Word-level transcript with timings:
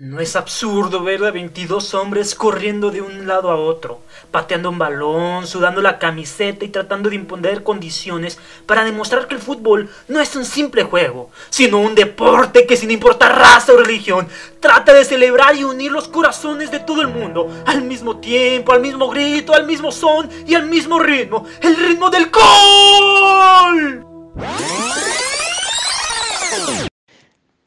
¿No 0.00 0.20
es 0.20 0.36
absurdo 0.36 1.02
ver 1.02 1.24
a 1.24 1.32
22 1.32 1.92
hombres 1.94 2.36
corriendo 2.36 2.92
de 2.92 3.02
un 3.02 3.26
lado 3.26 3.50
a 3.50 3.56
otro, 3.56 4.00
pateando 4.30 4.70
un 4.70 4.78
balón, 4.78 5.44
sudando 5.48 5.80
la 5.80 5.98
camiseta 5.98 6.64
y 6.64 6.68
tratando 6.68 7.10
de 7.10 7.16
imponer 7.16 7.64
condiciones 7.64 8.38
para 8.64 8.84
demostrar 8.84 9.26
que 9.26 9.34
el 9.34 9.40
fútbol 9.40 9.90
no 10.06 10.20
es 10.20 10.36
un 10.36 10.44
simple 10.44 10.84
juego, 10.84 11.32
sino 11.50 11.80
un 11.80 11.96
deporte 11.96 12.64
que 12.64 12.76
sin 12.76 12.92
importar 12.92 13.36
raza 13.36 13.72
o 13.72 13.76
religión, 13.76 14.28
trata 14.60 14.94
de 14.94 15.04
celebrar 15.04 15.56
y 15.56 15.64
unir 15.64 15.90
los 15.90 16.06
corazones 16.06 16.70
de 16.70 16.78
todo 16.78 17.02
el 17.02 17.08
mundo 17.08 17.50
al 17.66 17.82
mismo 17.82 18.18
tiempo, 18.18 18.72
al 18.72 18.80
mismo 18.80 19.10
grito, 19.10 19.52
al 19.52 19.66
mismo 19.66 19.90
son 19.90 20.30
y 20.46 20.54
al 20.54 20.66
mismo 20.66 21.00
ritmo, 21.00 21.44
el 21.60 21.74
ritmo 21.74 22.08
del 22.08 22.30
gol? 22.30 24.06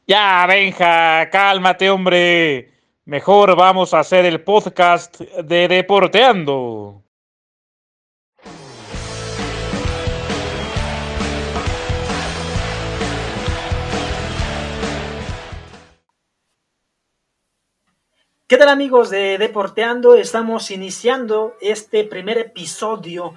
Ya, 0.04 0.44
Benja, 0.48 1.30
cálmate, 1.30 1.88
hombre. 1.88 2.72
Mejor 3.04 3.54
vamos 3.54 3.94
a 3.94 4.00
hacer 4.00 4.24
el 4.24 4.42
podcast 4.42 5.20
de 5.20 5.68
Deporteando. 5.68 7.04
¿Qué 18.48 18.56
tal 18.56 18.68
amigos 18.70 19.08
de 19.10 19.38
Deporteando? 19.38 20.16
Estamos 20.16 20.72
iniciando 20.72 21.54
este 21.60 22.02
primer 22.02 22.38
episodio, 22.38 23.34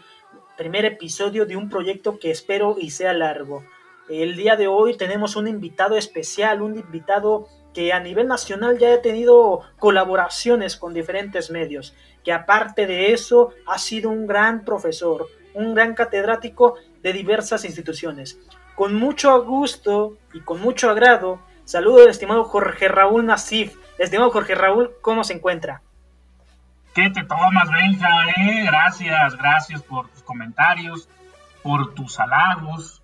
primer 0.57 0.85
episodio 0.85 1.45
de 1.45 1.57
un 1.57 1.69
proyecto 1.69 2.17
que 2.17 2.31
espero 2.31 2.77
y 2.79 2.89
sea 2.89 3.13
largo. 3.13 3.63
El 4.07 4.35
día 4.35 4.55
de 4.55 4.67
hoy 4.67 4.95
tenemos 4.97 5.35
un 5.35 5.47
invitado 5.47 5.95
especial, 5.95 6.61
un 6.61 6.77
invitado 6.77 7.47
que 7.73 7.91
a 7.91 7.99
nivel 7.99 8.27
nacional 8.27 8.77
ya 8.77 8.93
ha 8.93 9.01
tenido 9.01 9.61
colaboraciones 9.79 10.77
con 10.77 10.93
diferentes 10.93 11.49
medios, 11.49 11.95
que 12.23 12.31
aparte 12.31 12.85
de 12.85 13.13
eso 13.13 13.49
ha 13.65 13.79
sido 13.79 14.11
un 14.11 14.27
gran 14.27 14.63
profesor, 14.63 15.27
un 15.55 15.73
gran 15.73 15.95
catedrático 15.95 16.75
de 17.01 17.13
diversas 17.13 17.65
instituciones. 17.65 18.39
Con 18.75 18.93
mucho 18.93 19.43
gusto 19.43 20.17
y 20.33 20.41
con 20.41 20.61
mucho 20.61 20.91
agrado, 20.91 21.39
saludo 21.63 22.03
al 22.03 22.09
estimado 22.09 22.43
Jorge 22.43 22.87
Raúl 22.87 23.25
Nasif. 23.25 23.75
Estimado 23.97 24.29
Jorge 24.29 24.53
Raúl, 24.53 24.91
¿cómo 25.01 25.23
se 25.23 25.33
encuentra? 25.33 25.81
¿Qué 26.93 27.09
te 27.09 27.23
tomas, 27.23 27.71
Benja? 27.71 28.07
Eh? 28.37 28.65
Gracias, 28.65 29.35
gracias 29.35 29.81
por 29.81 30.09
tus 30.09 30.21
comentarios, 30.21 31.09
por 31.63 31.93
tus 31.93 32.19
halagos, 32.19 33.01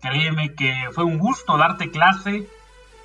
Créeme 0.00 0.54
que 0.54 0.88
fue 0.92 1.04
un 1.04 1.18
gusto 1.18 1.56
darte 1.56 1.90
clase 1.90 2.46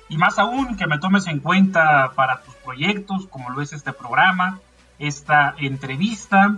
y 0.08 0.16
más 0.16 0.38
aún 0.38 0.76
que 0.76 0.86
me 0.86 0.98
tomes 0.98 1.26
en 1.26 1.40
cuenta 1.40 2.12
para 2.14 2.42
tus 2.42 2.54
proyectos, 2.56 3.26
como 3.28 3.50
lo 3.50 3.62
es 3.62 3.72
este 3.72 3.92
programa, 3.92 4.60
esta 4.98 5.54
entrevista 5.58 6.56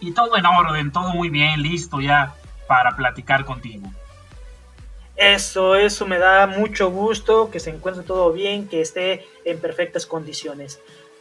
y 0.00 0.12
todo 0.12 0.36
en 0.36 0.46
orden, 0.46 0.92
todo 0.92 1.10
muy 1.10 1.28
bien, 1.28 1.62
listo 1.62 2.00
ya 2.00 2.34
para 2.66 2.96
platicar 2.96 3.44
contigo. 3.44 3.88
Eso, 5.16 5.76
eso 5.76 6.06
me 6.06 6.18
da 6.18 6.46
mucho 6.46 6.90
gusto, 6.90 7.50
que 7.50 7.60
se 7.60 7.70
encuentre 7.70 8.02
todo 8.02 8.32
bien, 8.32 8.68
que 8.68 8.80
esté 8.80 9.26
en 9.44 9.60
perfectas 9.60 10.06
condiciones. 10.06 10.80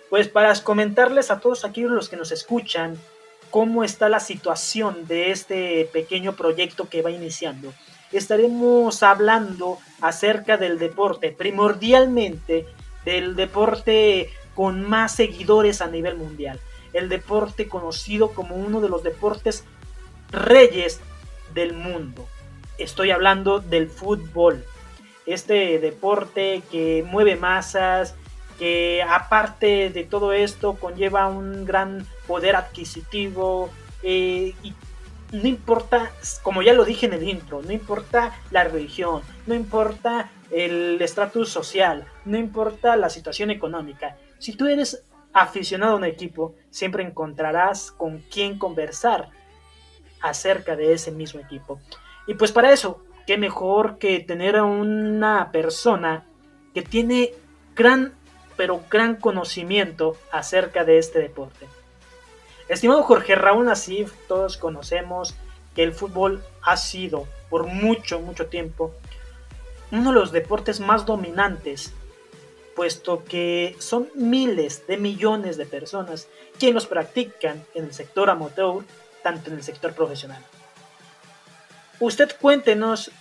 Pues 0.09 0.27
para 0.27 0.53
comentarles 0.61 1.29
a 1.29 1.39
todos 1.39 1.65
aquellos 1.65 1.91
los 1.91 2.09
que 2.09 2.17
nos 2.17 2.31
escuchan 2.31 2.97
cómo 3.51 3.83
está 3.83 4.09
la 4.09 4.19
situación 4.19 5.05
de 5.07 5.31
este 5.31 5.87
pequeño 5.93 6.33
proyecto 6.33 6.89
que 6.89 7.03
va 7.03 7.11
iniciando 7.11 7.73
estaremos 8.17 9.03
hablando 9.03 9.79
acerca 10.01 10.57
del 10.57 10.79
deporte, 10.79 11.31
primordialmente 11.31 12.65
del 13.05 13.35
deporte 13.35 14.29
con 14.55 14.87
más 14.87 15.15
seguidores 15.15 15.81
a 15.81 15.87
nivel 15.87 16.15
mundial, 16.15 16.59
el 16.93 17.09
deporte 17.09 17.67
conocido 17.67 18.31
como 18.31 18.55
uno 18.55 18.81
de 18.81 18.89
los 18.89 19.03
deportes 19.03 19.63
reyes 20.31 20.99
del 21.53 21.73
mundo. 21.73 22.27
Estoy 22.77 23.11
hablando 23.11 23.59
del 23.59 23.89
fútbol, 23.89 24.63
este 25.25 25.79
deporte 25.79 26.63
que 26.71 27.03
mueve 27.07 27.35
masas, 27.35 28.15
que 28.59 29.03
aparte 29.07 29.89
de 29.89 30.03
todo 30.03 30.33
esto 30.33 30.75
conlleva 30.75 31.27
un 31.27 31.65
gran 31.65 32.05
poder 32.27 32.55
adquisitivo 32.55 33.69
eh, 34.03 34.53
y 34.63 34.73
no 35.33 35.47
importa, 35.47 36.11
como 36.43 36.61
ya 36.61 36.73
lo 36.73 36.85
dije 36.85 37.07
en 37.07 37.13
el 37.13 37.27
intro, 37.27 37.63
no 37.63 37.71
importa 37.71 38.39
la 38.51 38.63
religión, 38.63 39.23
no 39.47 39.55
importa 39.55 40.29
el 40.51 41.01
estatus 41.01 41.49
social, 41.49 42.05
no 42.23 42.37
importa 42.37 42.95
la 42.95 43.09
situación 43.09 43.49
económica. 43.49 44.15
Si 44.37 44.55
tú 44.55 44.67
eres 44.67 45.03
aficionado 45.33 45.93
a 45.93 45.97
un 45.97 46.05
equipo, 46.05 46.53
siempre 46.69 47.03
encontrarás 47.03 47.91
con 47.91 48.19
quién 48.31 48.59
conversar 48.59 49.29
acerca 50.21 50.75
de 50.75 50.93
ese 50.93 51.11
mismo 51.11 51.39
equipo. 51.39 51.79
Y 52.27 52.35
pues 52.35 52.51
para 52.51 52.71
eso, 52.71 53.03
qué 53.25 53.39
mejor 53.39 53.97
que 53.97 54.19
tener 54.19 54.55
a 54.55 54.65
una 54.65 55.51
persona 55.51 56.27
que 56.75 56.83
tiene 56.83 57.33
gran, 57.75 58.13
pero 58.55 58.83
gran 58.87 59.15
conocimiento 59.15 60.15
acerca 60.31 60.85
de 60.85 60.99
este 60.99 61.17
deporte. 61.17 61.67
Estimado 62.69 63.03
Jorge 63.03 63.35
Raúl 63.35 63.65
Nasif, 63.65 64.13
todos 64.27 64.57
conocemos 64.57 65.35
que 65.75 65.83
el 65.83 65.93
fútbol 65.93 66.43
ha 66.61 66.77
sido 66.77 67.27
por 67.49 67.65
mucho, 67.65 68.19
mucho 68.19 68.47
tiempo 68.47 68.93
uno 69.91 70.11
de 70.11 70.19
los 70.19 70.31
deportes 70.31 70.79
más 70.79 71.05
dominantes, 71.05 71.93
puesto 72.75 73.23
que 73.25 73.75
son 73.77 74.09
miles 74.15 74.87
de 74.87 74.97
millones 74.97 75.55
de 75.57 75.67
personas 75.67 76.27
quienes 76.57 76.73
los 76.73 76.87
practican 76.87 77.63
en 77.75 77.85
el 77.85 77.93
sector 77.93 78.31
amateur, 78.31 78.83
tanto 79.21 79.51
en 79.51 79.57
el 79.57 79.63
sector 79.63 79.93
profesional. 79.93 80.43
Usted 81.99 82.35
cuéntenos, 82.41 83.11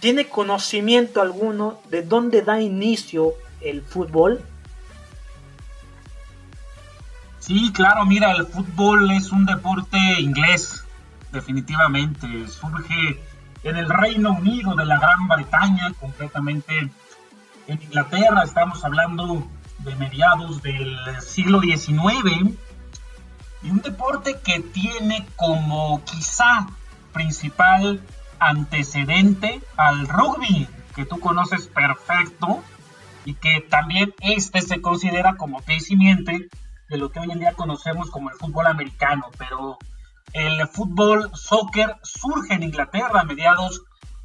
¿tiene 0.00 0.26
conocimiento 0.28 1.20
alguno 1.20 1.82
de 1.90 2.02
dónde 2.02 2.40
da 2.40 2.60
inicio 2.60 3.34
el 3.60 3.82
fútbol? 3.82 4.42
Sí, 7.42 7.72
claro, 7.72 8.06
mira, 8.06 8.30
el 8.30 8.46
fútbol 8.46 9.10
es 9.10 9.32
un 9.32 9.44
deporte 9.44 9.98
inglés, 10.20 10.84
definitivamente. 11.32 12.46
Surge 12.46 13.20
en 13.64 13.76
el 13.76 13.88
Reino 13.90 14.30
Unido 14.30 14.76
de 14.76 14.84
la 14.84 15.00
Gran 15.00 15.26
Bretaña, 15.26 15.92
concretamente 15.98 16.88
en 17.66 17.82
Inglaterra. 17.82 18.44
Estamos 18.44 18.84
hablando 18.84 19.44
de 19.80 19.96
mediados 19.96 20.62
del 20.62 20.96
siglo 21.20 21.60
XIX. 21.60 22.54
Y 23.64 23.70
un 23.70 23.80
deporte 23.80 24.38
que 24.38 24.60
tiene 24.60 25.26
como 25.34 26.00
quizá 26.04 26.68
principal 27.12 28.00
antecedente 28.38 29.60
al 29.76 30.06
rugby, 30.06 30.68
que 30.94 31.06
tú 31.06 31.18
conoces 31.18 31.66
perfecto, 31.66 32.62
y 33.24 33.34
que 33.34 33.60
también 33.68 34.14
este 34.20 34.62
se 34.62 34.80
considera 34.80 35.34
como 35.34 35.60
pie 35.62 35.80
de 36.92 36.98
lo 36.98 37.10
que 37.10 37.20
hoy 37.20 37.30
en 37.30 37.38
día 37.38 37.54
conocemos 37.54 38.10
como 38.10 38.28
el 38.28 38.36
fútbol 38.36 38.66
americano, 38.66 39.30
pero 39.38 39.78
el 40.34 40.68
fútbol 40.68 41.30
soccer 41.32 41.96
surge 42.02 42.52
en 42.52 42.64
Inglaterra 42.64 43.20
a 43.20 43.24
mediados 43.24 43.82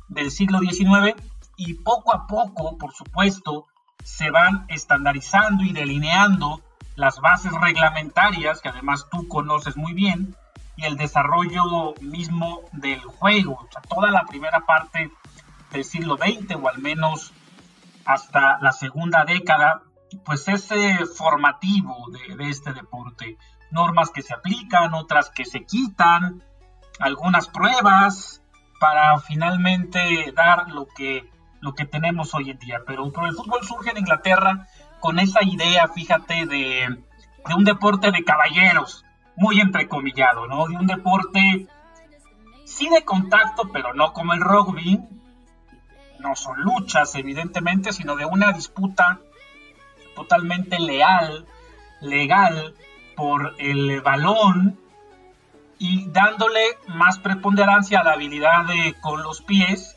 del 0.10 0.32
siglo 0.32 0.60
XIX 0.60 1.16
y 1.56 1.76
poco 1.76 2.14
a 2.14 2.28
poco, 2.28 2.78
por 2.78 2.94
supuesto, 2.94 3.68
se 4.04 4.32
van 4.32 4.66
estandarizando 4.68 5.64
y 5.64 5.72
delineando 5.72 6.62
las 6.98 7.20
bases 7.22 7.54
reglamentarias, 7.54 8.60
que 8.60 8.68
además 8.68 9.08
tú 9.10 9.30
conoces 9.30 9.78
muy 9.78 9.94
bien, 9.94 10.36
y 10.76 10.84
el 10.84 10.98
desarrollo 10.98 11.94
mismo 12.02 12.64
del 12.74 13.00
juego, 13.00 13.54
o 13.54 13.68
sea, 13.72 13.82
toda 13.82 14.12
la 14.12 14.26
primera 14.26 14.66
parte 14.66 15.10
del 15.72 15.86
siglo 15.86 16.18
XX 16.18 16.56
o 16.62 16.68
al 16.68 16.80
menos 16.80 17.32
hasta 18.06 18.60
la 18.60 18.74
segunda 18.74 19.24
década 19.24 19.84
pues 20.24 20.48
ese 20.48 21.06
formativo 21.06 21.96
de, 22.12 22.50
este 22.50 22.74
deporte. 22.74 23.38
Normas 23.72 24.12
que 24.12 24.22
se 24.22 24.34
aplican, 24.34 24.94
otras 24.94 25.30
que 25.30 25.46
se 25.46 25.66
quitan, 25.66 26.44
algunas 27.00 27.50
pruebas 27.50 28.42
para 28.80 29.20
finalmente 29.20 30.32
dar 30.36 30.70
lo 30.70 30.88
que, 30.88 31.30
lo 31.60 31.74
que 31.74 31.86
tenemos 31.86 32.34
hoy 32.34 32.52
en 32.52 32.60
día. 32.60 32.82
Pero, 32.86 33.06
el 33.06 33.12
fútbol 33.12 33.64
surge 33.64 33.92
en 33.92 33.98
Inglaterra 33.98 34.68
con 35.00 35.20
esa 35.20 35.44
idea, 35.44 35.88
fíjate, 35.90 36.46
de, 36.46 37.04
de 37.46 37.56
un 37.56 37.66
deporte 37.66 38.12
de 38.12 38.24
caballeros, 38.24 39.04
muy 39.36 39.60
entrecomillado, 39.60 40.48
¿no? 40.48 40.68
De 40.68 40.78
un 40.78 40.88
deporte 40.88 41.68
sí 42.66 42.90
de 42.90 43.04
contacto, 43.04 43.70
pero 43.72 43.94
no 43.94 44.14
como 44.14 44.34
el 44.34 44.42
rugby. 44.42 45.02
No 46.20 46.36
son 46.36 46.62
luchas, 46.62 47.14
evidentemente, 47.16 47.94
sino 47.94 48.16
de 48.16 48.26
una 48.26 48.52
disputa 48.52 49.20
totalmente 50.18 50.80
leal, 50.80 51.46
legal 52.02 52.74
por 53.16 53.54
el 53.60 54.02
balón 54.02 54.80
y 55.78 56.10
dándole 56.10 56.62
más 56.88 57.20
preponderancia 57.20 58.00
a 58.00 58.04
la 58.04 58.14
habilidad 58.14 58.66
de, 58.66 58.96
con 59.00 59.22
los 59.22 59.42
pies 59.42 59.96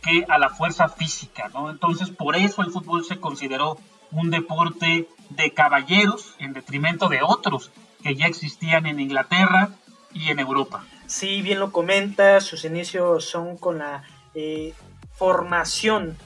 que 0.00 0.24
a 0.28 0.38
la 0.38 0.48
fuerza 0.48 0.88
física, 0.88 1.50
¿no? 1.52 1.70
Entonces 1.70 2.08
por 2.10 2.36
eso 2.36 2.62
el 2.62 2.70
fútbol 2.70 3.04
se 3.04 3.18
consideró 3.18 3.78
un 4.12 4.30
deporte 4.30 5.08
de 5.30 5.52
caballeros 5.52 6.36
en 6.38 6.52
detrimento 6.52 7.08
de 7.08 7.18
otros 7.22 7.72
que 8.04 8.14
ya 8.14 8.26
existían 8.26 8.86
en 8.86 9.00
Inglaterra 9.00 9.70
y 10.14 10.30
en 10.30 10.38
Europa. 10.38 10.84
Sí, 11.06 11.42
bien 11.42 11.58
lo 11.58 11.72
comenta, 11.72 12.40
sus 12.40 12.64
inicios 12.64 13.24
son 13.24 13.56
con 13.56 13.78
la 13.78 14.04
eh, 14.34 14.72
formación, 15.14 16.16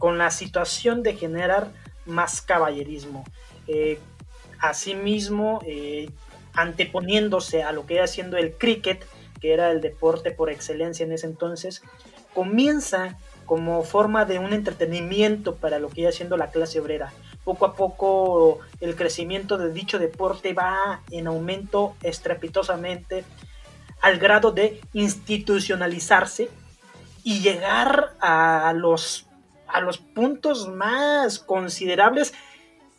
con 0.00 0.18
la 0.18 0.32
situación 0.32 1.04
de 1.04 1.14
generar 1.14 1.70
más 2.06 2.42
caballerismo. 2.42 3.24
Eh, 3.66 3.98
asimismo, 4.60 5.60
eh, 5.66 6.10
anteponiéndose 6.54 7.62
a 7.62 7.72
lo 7.72 7.86
que 7.86 7.96
era 7.96 8.06
siendo 8.06 8.36
el 8.36 8.52
cricket, 8.52 9.04
que 9.40 9.52
era 9.52 9.70
el 9.70 9.80
deporte 9.80 10.30
por 10.30 10.50
excelencia 10.50 11.04
en 11.04 11.12
ese 11.12 11.26
entonces, 11.26 11.82
comienza 12.32 13.16
como 13.46 13.82
forma 13.82 14.24
de 14.24 14.38
un 14.38 14.52
entretenimiento 14.52 15.56
para 15.56 15.78
lo 15.78 15.88
que 15.90 16.02
iba 16.02 16.12
siendo 16.12 16.36
la 16.36 16.50
clase 16.50 16.80
obrera. 16.80 17.12
Poco 17.44 17.66
a 17.66 17.74
poco 17.74 18.60
el 18.80 18.96
crecimiento 18.96 19.58
de 19.58 19.72
dicho 19.72 19.98
deporte 19.98 20.54
va 20.54 21.02
en 21.10 21.26
aumento 21.26 21.94
estrepitosamente 22.02 23.24
al 24.00 24.18
grado 24.18 24.52
de 24.52 24.80
institucionalizarse 24.92 26.48
y 27.22 27.40
llegar 27.40 28.14
a 28.20 28.72
los, 28.74 29.26
a 29.74 29.80
los 29.80 29.98
puntos 29.98 30.68
más 30.68 31.40
considerables 31.40 32.32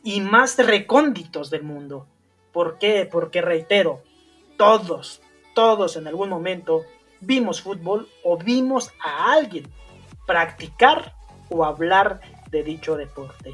y 0.03 0.19
más 0.19 0.57
recónditos 0.57 1.49
del 1.49 1.63
mundo. 1.63 2.05
¿Por 2.51 2.77
qué? 2.77 3.07
Porque 3.09 3.41
reitero, 3.41 4.03
todos, 4.57 5.21
todos 5.55 5.95
en 5.95 6.05
algún 6.07 6.29
momento 6.29 6.83
vimos 7.21 7.61
fútbol 7.61 8.09
o 8.23 8.37
vimos 8.37 8.91
a 9.01 9.31
alguien 9.31 9.67
practicar 10.27 11.15
o 11.49 11.63
hablar 11.63 12.19
de 12.51 12.61
dicho 12.63 12.97
deporte. 12.97 13.53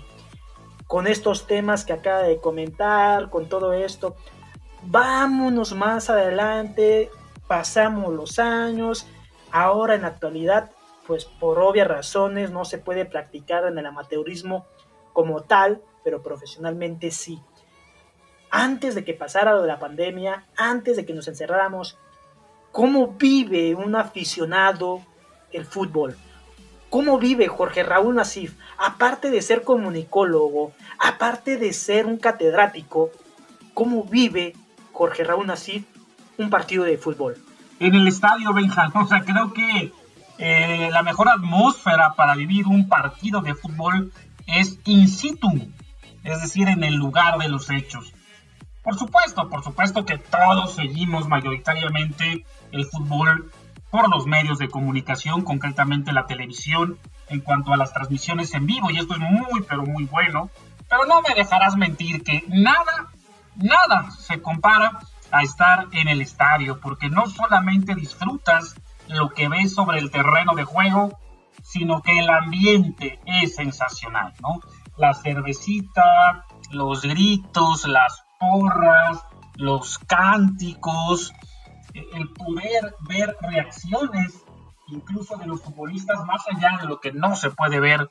Con 0.88 1.06
estos 1.06 1.46
temas 1.46 1.86
que 1.86 1.94
acaba 1.94 2.24
de 2.24 2.42
comentar, 2.42 3.30
con 3.30 3.48
todo 3.48 3.74
esto, 3.74 4.16
vámonos 4.82 5.74
más 5.74 6.10
adelante, 6.10 7.12
pasamos 7.48 8.14
los 8.14 8.40
años, 8.40 9.06
ahora 9.52 9.94
en 9.94 10.02
la 10.02 10.08
actualidad, 10.08 10.72
pues 11.12 11.26
por 11.26 11.60
obvias 11.60 11.90
razones 11.90 12.52
no 12.52 12.64
se 12.64 12.78
puede 12.78 13.04
practicar 13.04 13.66
en 13.66 13.78
el 13.78 13.86
amateurismo 13.86 14.66
como 15.12 15.42
tal, 15.42 15.82
pero 16.06 16.24
profesionalmente 16.24 17.12
sí. 17.12 17.42
Antes 18.50 18.96
de 18.96 19.04
que 19.04 19.14
pasara 19.14 19.52
lo 19.52 19.62
de 19.62 19.68
la 19.68 19.78
pandemia, 19.78 20.46
antes 20.56 20.96
de 20.96 21.06
que 21.06 21.12
nos 21.12 21.28
encerráramos, 21.28 21.98
¿cómo 22.72 23.08
vive 23.08 23.76
un 23.76 23.98
aficionado 23.98 25.02
el 25.52 25.66
fútbol? 25.66 26.16
¿Cómo 26.90 27.20
vive 27.20 27.50
Jorge 27.50 27.84
Raúl 27.84 28.16
Nasif? 28.16 28.56
Aparte 28.78 29.32
de 29.32 29.42
ser 29.42 29.64
comunicólogo, 29.64 30.72
aparte 30.98 31.58
de 31.58 31.74
ser 31.74 32.06
un 32.06 32.16
catedrático, 32.16 33.12
¿cómo 33.74 34.06
vive 34.06 34.54
Jorge 34.94 35.26
Raúl 35.26 35.46
Nasif 35.46 35.84
un 36.38 36.50
partido 36.50 36.86
de 36.86 36.98
fútbol? 36.98 37.36
En 37.82 37.96
el 37.96 38.08
estadio, 38.08 38.54
Benjamín. 38.54 38.94
O 38.96 39.08
sea, 39.08 39.20
creo 39.26 39.52
que 39.52 39.92
eh, 40.44 40.90
la 40.92 41.04
mejor 41.04 41.30
atmósfera 41.30 42.16
para 42.16 42.34
vivir 42.34 42.66
un 42.66 42.90
partido 42.90 43.42
de 43.42 43.54
fútbol 43.54 44.12
es 44.48 44.80
in 44.86 45.08
situ, 45.08 45.72
es 46.24 46.42
decir, 46.42 46.68
en 46.68 46.84
el 46.84 46.96
lugar 46.96 47.38
de 47.38 47.48
los 47.48 47.70
hechos. 47.70 48.12
Por 48.82 48.98
supuesto, 48.98 49.48
por 49.50 49.64
supuesto 49.64 50.04
que 50.04 50.18
todos 50.18 50.74
seguimos 50.74 51.28
mayoritariamente 51.28 52.44
el 52.72 52.86
fútbol 52.86 53.52
por 53.92 54.10
los 54.10 54.26
medios 54.26 54.58
de 54.58 54.68
comunicación, 54.68 55.44
concretamente 55.44 56.12
la 56.12 56.26
televisión, 56.26 56.98
en 57.30 57.42
cuanto 57.42 57.72
a 57.72 57.78
las 57.78 57.94
transmisiones 57.94 58.52
en 58.56 58.66
vivo, 58.66 58.90
y 58.90 58.98
esto 58.98 59.14
es 59.14 59.20
muy, 59.20 59.62
pero 59.70 59.84
muy 59.84 60.06
bueno. 60.06 60.50
Pero 60.90 61.06
no 61.06 61.22
me 61.22 61.36
dejarás 61.36 61.76
mentir 61.76 62.24
que 62.24 62.44
nada, 62.48 63.12
nada 63.58 64.10
se 64.10 64.42
compara 64.42 64.98
a 65.30 65.44
estar 65.44 65.88
en 65.92 66.08
el 66.08 66.20
estadio, 66.20 66.80
porque 66.80 67.10
no 67.10 67.28
solamente 67.28 67.94
disfrutas 67.94 68.76
lo 69.12 69.30
que 69.30 69.48
ves 69.48 69.74
sobre 69.74 70.00
el 70.00 70.12
terreno 70.12 70.56
de 70.56 70.64
juego, 70.64 71.20
sino 71.64 72.02
que 72.02 72.20
el 72.20 72.30
ambiente 72.30 73.20
es 73.26 73.56
sensacional, 73.56 74.34
¿no? 74.42 74.60
La 74.98 75.14
cervecita, 75.14 76.46
los 76.72 77.04
gritos, 77.04 77.88
las 77.88 78.24
porras, 78.40 79.24
los 79.56 80.00
cánticos, 80.00 81.34
el 81.94 82.30
poder 82.30 82.96
ver 83.02 83.36
reacciones 83.42 84.44
incluso 84.88 85.38
de 85.38 85.48
los 85.48 85.62
futbolistas 85.62 86.24
más 86.26 86.44
allá 86.48 86.78
de 86.82 86.88
lo 86.88 87.00
que 87.00 87.12
no 87.12 87.36
se 87.36 87.50
puede 87.52 87.80
ver 87.80 88.10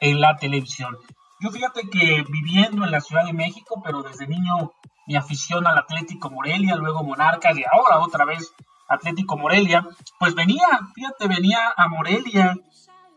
en 0.00 0.20
la 0.20 0.36
televisión. 0.36 0.96
Yo 1.40 1.50
fíjate 1.50 1.88
que 1.90 2.24
viviendo 2.28 2.84
en 2.84 2.90
la 2.90 3.00
Ciudad 3.00 3.24
de 3.24 3.32
México, 3.32 3.82
pero 3.84 4.02
desde 4.02 4.26
niño 4.26 4.72
mi 5.06 5.16
afición 5.16 5.66
al 5.66 5.78
Atlético 5.78 6.30
Morelia, 6.30 6.76
luego 6.76 7.02
Monarcas 7.02 7.58
y 7.58 7.64
ahora 7.64 7.98
otra 7.98 8.24
vez 8.24 8.52
Atlético 8.88 9.36
Morelia, 9.36 9.86
pues 10.18 10.34
venía, 10.34 10.66
fíjate, 10.94 11.28
venía 11.28 11.72
a 11.76 11.88
Morelia 11.88 12.54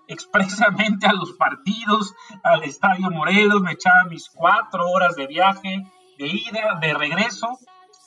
expresamente 0.08 1.06
a 1.08 1.14
los 1.14 1.34
partidos, 1.34 2.14
al 2.44 2.64
Estadio 2.64 3.12
Morelos, 3.12 3.62
me 3.62 3.74
echaba 3.74 4.06
mis 4.06 4.30
cuatro 4.30 4.90
horas 4.90 5.16
de 5.16 5.28
viaje, 5.28 5.86
de 6.18 6.28
ida, 6.28 6.78
de 6.80 6.94
regreso, 6.94 7.60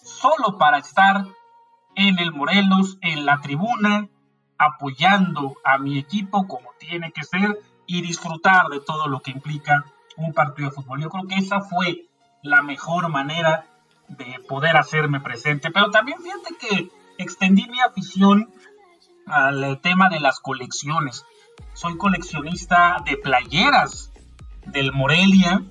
solo 0.03 0.57
para 0.59 0.79
estar 0.79 1.27
en 1.95 2.19
el 2.19 2.33
Morelos, 2.33 2.99
en 3.03 3.27
la 3.27 3.41
tribuna, 3.41 4.09
apoyando 4.59 5.57
a 5.65 5.79
mi 5.79 5.99
equipo 5.99 6.47
como 6.47 6.71
tiene 6.79 7.13
que 7.13 7.25
ser 7.25 7.59
y 7.87 8.03
disfrutar 8.03 8.69
de 8.69 8.81
todo 8.81 9.09
lo 9.09 9.21
que 9.21 9.31
implica 9.31 9.85
un 10.17 10.33
partido 10.33 10.69
de 10.69 10.75
fútbol. 10.75 11.01
Yo 11.01 11.11
creo 11.11 11.27
que 11.27 11.37
esa 11.37 11.61
fue 11.61 12.07
la 12.43 12.63
mejor 12.63 13.09
manera 13.09 13.67
de 14.09 14.39
poder 14.49 14.77
hacerme 14.77 15.21
presente. 15.21 15.71
Pero 15.71 15.91
también 15.91 16.19
fíjate 16.21 16.57
que 16.59 17.00
extendí 17.23 17.67
mi 17.69 17.81
afición 17.81 18.53
al 19.27 19.81
tema 19.81 20.09
de 20.09 20.21
las 20.21 20.41
colecciones. 20.41 21.25
Soy 21.75 21.97
coleccionista 21.97 22.97
de 23.05 23.17
playeras 23.17 24.11
del 24.67 24.93
Morelia, 24.93 25.63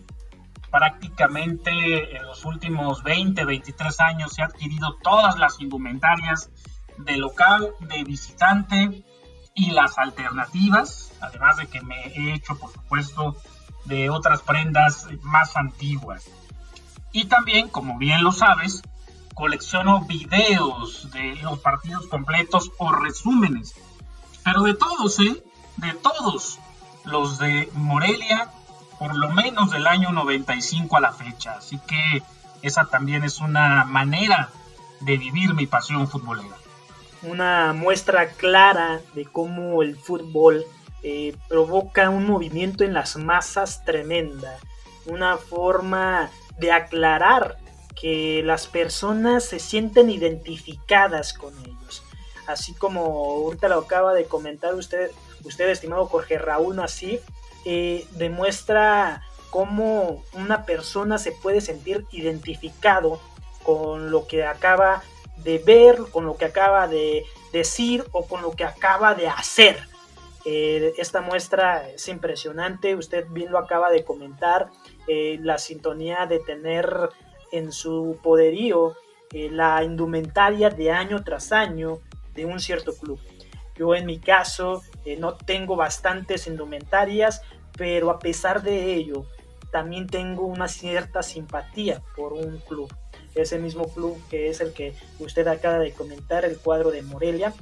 prácticamente 0.72 2.16
en 2.16 2.24
los 2.24 2.46
últimos 2.46 3.04
20, 3.04 3.44
23 3.44 4.00
años 4.01 4.38
he 4.38 4.44
adquirido 4.44 4.98
todas 5.01 5.38
las 5.38 5.60
indumentarias 5.60 6.51
de 6.98 7.18
local, 7.18 7.69
de 7.81 8.04
visitante 8.04 9.04
y 9.56 9.72
las 9.72 9.98
alternativas, 9.98 11.12
además 11.22 11.57
de 11.57 11.68
que 11.68 11.81
me 11.81 12.07
he 12.07 12.34
hecho, 12.34 12.57
por 12.57 12.72
supuesto, 12.72 13.36
de 13.86 14.10
otras 14.10 14.42
prendas 14.44 15.07
más 15.24 15.57
antiguas. 15.57 16.30
Y 17.12 17.25
también, 17.25 17.70
como 17.70 17.98
bien 17.98 18.24
lo 18.24 18.32
sabes, 18.32 18.84
colecciono 19.39 20.01
videos 20.01 21.10
de 21.12 21.36
los 21.38 21.60
partidos 21.60 22.05
completos 22.08 22.72
o 22.77 22.91
resúmenes. 22.91 23.74
Pero 24.43 24.63
de 24.63 24.75
todos, 24.75 25.19
¿eh? 25.19 25.43
De 25.77 25.93
todos. 25.93 26.60
Los 27.05 27.39
de 27.39 27.69
Morelia 27.74 28.51
por 29.00 29.15
lo 29.15 29.29
menos 29.29 29.72
del 29.72 29.88
año 29.88 30.12
95 30.12 30.98
a 30.98 31.00
la 31.00 31.13
fecha. 31.13 31.53
Así 31.53 31.79
que 31.88 32.22
esa 32.62 32.86
también 32.86 33.24
es 33.24 33.39
una 33.39 33.86
manera 33.86 34.50
de 35.00 35.17
vivir 35.17 35.53
mi 35.55 35.65
pasión 35.65 36.08
futbolera. 36.08 36.58
Una 37.24 37.74
muestra 37.74 38.31
clara 38.31 39.00
de 39.13 39.25
cómo 39.25 39.81
el 39.81 39.96
fútbol 39.96 40.65
eh, 41.01 41.36
provoca 41.48 42.10
un 42.10 42.27
movimiento 42.27 42.84
en 42.84 42.93
las 42.93 43.15
masas 43.15 43.86
tremenda. 43.86 44.58
Una 45.05 45.38
forma 45.38 46.29
de 46.58 46.74
aclarar 46.74 47.58
que 48.00 48.41
las 48.44 48.68
personas 48.68 49.44
se 49.44 49.60
sienten 49.60 50.10
identificadas 50.10 51.34
con 51.34 51.53
ellos. 51.60 52.03
Así 52.48 52.74
como 52.74 53.01
ahorita 53.01 53.68
lo 53.68 53.79
acaba 53.79 54.13
de 54.13 54.25
comentar 54.25 54.74
usted, 54.74 55.12
usted 55.44 55.70
estimado 55.70 56.06
Jorge 56.08 56.38
Raúl 56.38 56.75
Nasif, 56.75 57.22
eh, 57.65 58.08
demuestra 58.12 59.22
cómo 59.50 60.24
una 60.34 60.65
persona 60.65 61.18
se 61.18 61.32
puede 61.32 61.62
sentir 61.62 62.06
identificado 62.12 63.20
con 63.63 64.12
lo 64.12 64.27
que 64.27 64.46
acaba 64.46 65.03
de 65.38 65.58
ver, 65.60 65.98
con 66.12 66.25
lo 66.25 66.38
que 66.38 66.46
acaba 66.46 66.88
de 66.88 67.25
decir 67.51 68.06
o 68.12 68.25
con 68.25 68.41
lo 68.41 68.51
que 68.51 68.63
acaba 68.63 69.13
de 69.13 69.27
hacer. 69.27 69.77
Eh, 70.46 70.94
esta 70.98 71.22
muestra 71.22 71.89
es 71.89 72.08
impresionante, 72.08 72.96
usted 72.96 73.27
bien 73.29 73.51
lo 73.51 73.58
acaba 73.58 73.91
de 73.91 74.03
comentar, 74.03 74.70
eh, 75.08 75.38
la 75.41 75.58
sintonía 75.58 76.25
de 76.25 76.39
tener 76.39 77.10
en 77.51 77.72
su 77.72 78.18
poderío 78.22 78.96
la 79.32 79.84
indumentaria 79.84 80.70
de 80.70 80.91
año 80.91 81.24
tras 81.24 81.51
año 81.51 82.00
de 82.34 82.46
un 82.46 82.60
cierto 82.60 82.96
club. 82.96 83.20
Yo 83.75 83.96
en 83.96 84.06
mi 84.06 84.20
caso 84.20 84.82
eh, 85.06 85.18
no 85.18 85.36
tengo 85.36 85.75
bastantes 85.75 86.48
indumentarias, 86.48 87.41
pero 87.77 88.10
a 88.10 88.20
pesar 88.20 88.62
de 88.63 88.94
ello, 88.96 89.25
también 89.72 90.08
tengo 90.08 90.46
una 90.46 90.68
cierta 90.68 91.22
simpatía 91.22 92.01
por 92.15 92.34
un 92.34 92.58
club. 92.68 92.91
Ese 93.36 93.60
mismo 93.60 93.88
club 93.88 94.20
que 94.29 94.50
es 94.50 94.60
el 94.60 94.74
que 94.74 94.96
usted 95.20 95.48
acaba 95.48 95.77
de 95.77 95.94
comentar, 95.94 96.44
el 96.44 96.58
cuadro 96.58 96.91
de 96.91 97.03
Morelia, 97.03 97.53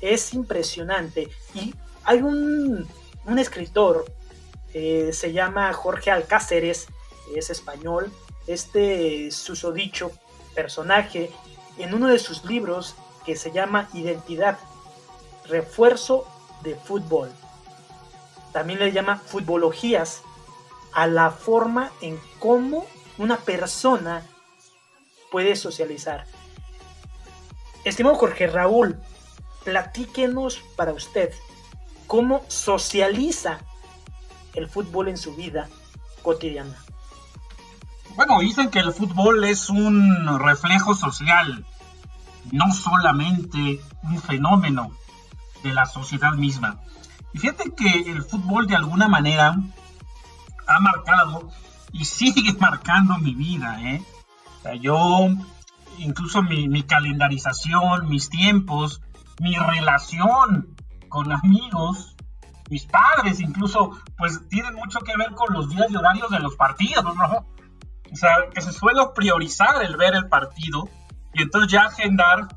es 0.00 0.34
impresionante. 0.34 1.28
Y 1.54 1.74
hay 2.04 2.20
un, 2.20 2.86
un 3.24 3.38
escritor 3.38 4.04
eh, 4.74 5.10
se 5.12 5.32
llama 5.32 5.72
Jorge 5.72 6.10
Alcáceres, 6.10 6.88
es 7.34 7.50
español. 7.50 8.12
Este 8.48 9.30
susodicho 9.30 10.10
personaje, 10.54 11.30
en 11.76 11.94
uno 11.94 12.08
de 12.08 12.18
sus 12.18 12.44
libros 12.44 12.96
que 13.24 13.36
se 13.36 13.52
llama 13.52 13.88
Identidad, 13.92 14.58
Refuerzo 15.44 16.26
de 16.62 16.74
Fútbol. 16.74 17.30
También 18.52 18.78
le 18.78 18.90
llama 18.90 19.18
futbologías 19.18 20.22
a 20.92 21.06
la 21.06 21.30
forma 21.30 21.92
en 22.00 22.18
cómo 22.38 22.86
una 23.18 23.36
persona 23.36 24.26
puede 25.30 25.54
socializar. 25.54 26.24
Estimado 27.84 28.16
Jorge 28.16 28.46
Raúl, 28.46 28.98
platíquenos 29.62 30.60
para 30.74 30.92
usted 30.92 31.34
cómo 32.06 32.42
socializa 32.48 33.60
el 34.54 34.68
fútbol 34.68 35.08
en 35.08 35.18
su 35.18 35.36
vida 35.36 35.68
cotidiana. 36.22 36.87
Bueno, 38.18 38.40
dicen 38.40 38.68
que 38.68 38.80
el 38.80 38.92
fútbol 38.92 39.44
es 39.44 39.70
un 39.70 40.40
reflejo 40.40 40.96
social, 40.96 41.64
no 42.50 42.74
solamente 42.74 43.80
un 44.02 44.20
fenómeno 44.20 44.90
de 45.62 45.72
la 45.72 45.86
sociedad 45.86 46.32
misma. 46.32 46.80
Y 47.32 47.38
fíjate 47.38 47.72
que 47.76 48.10
el 48.10 48.24
fútbol 48.24 48.66
de 48.66 48.74
alguna 48.74 49.06
manera 49.06 49.54
ha 50.66 50.80
marcado 50.80 51.48
y 51.92 52.06
sigue 52.06 52.54
marcando 52.60 53.18
mi 53.18 53.36
vida. 53.36 53.80
¿eh? 53.84 54.02
yo, 54.80 55.28
incluso 55.98 56.42
mi, 56.42 56.66
mi 56.66 56.82
calendarización, 56.82 58.08
mis 58.08 58.30
tiempos, 58.30 59.00
mi 59.40 59.54
relación 59.54 60.74
con 61.08 61.30
amigos, 61.30 62.16
mis 62.68 62.84
padres 62.84 63.38
incluso, 63.38 63.92
pues 64.16 64.40
tienen 64.48 64.74
mucho 64.74 64.98
que 65.02 65.16
ver 65.16 65.30
con 65.36 65.54
los 65.54 65.68
días 65.68 65.86
y 65.88 65.94
horarios 65.94 66.30
de 66.30 66.40
los 66.40 66.56
partidos, 66.56 67.14
¿no? 67.14 67.57
O 68.12 68.16
sea, 68.16 68.48
que 68.52 68.60
se 68.60 68.72
suele 68.72 69.00
priorizar 69.14 69.82
el 69.82 69.96
ver 69.96 70.14
el 70.14 70.28
partido 70.28 70.88
y 71.34 71.42
entonces 71.42 71.70
ya 71.70 71.82
agendar 71.82 72.48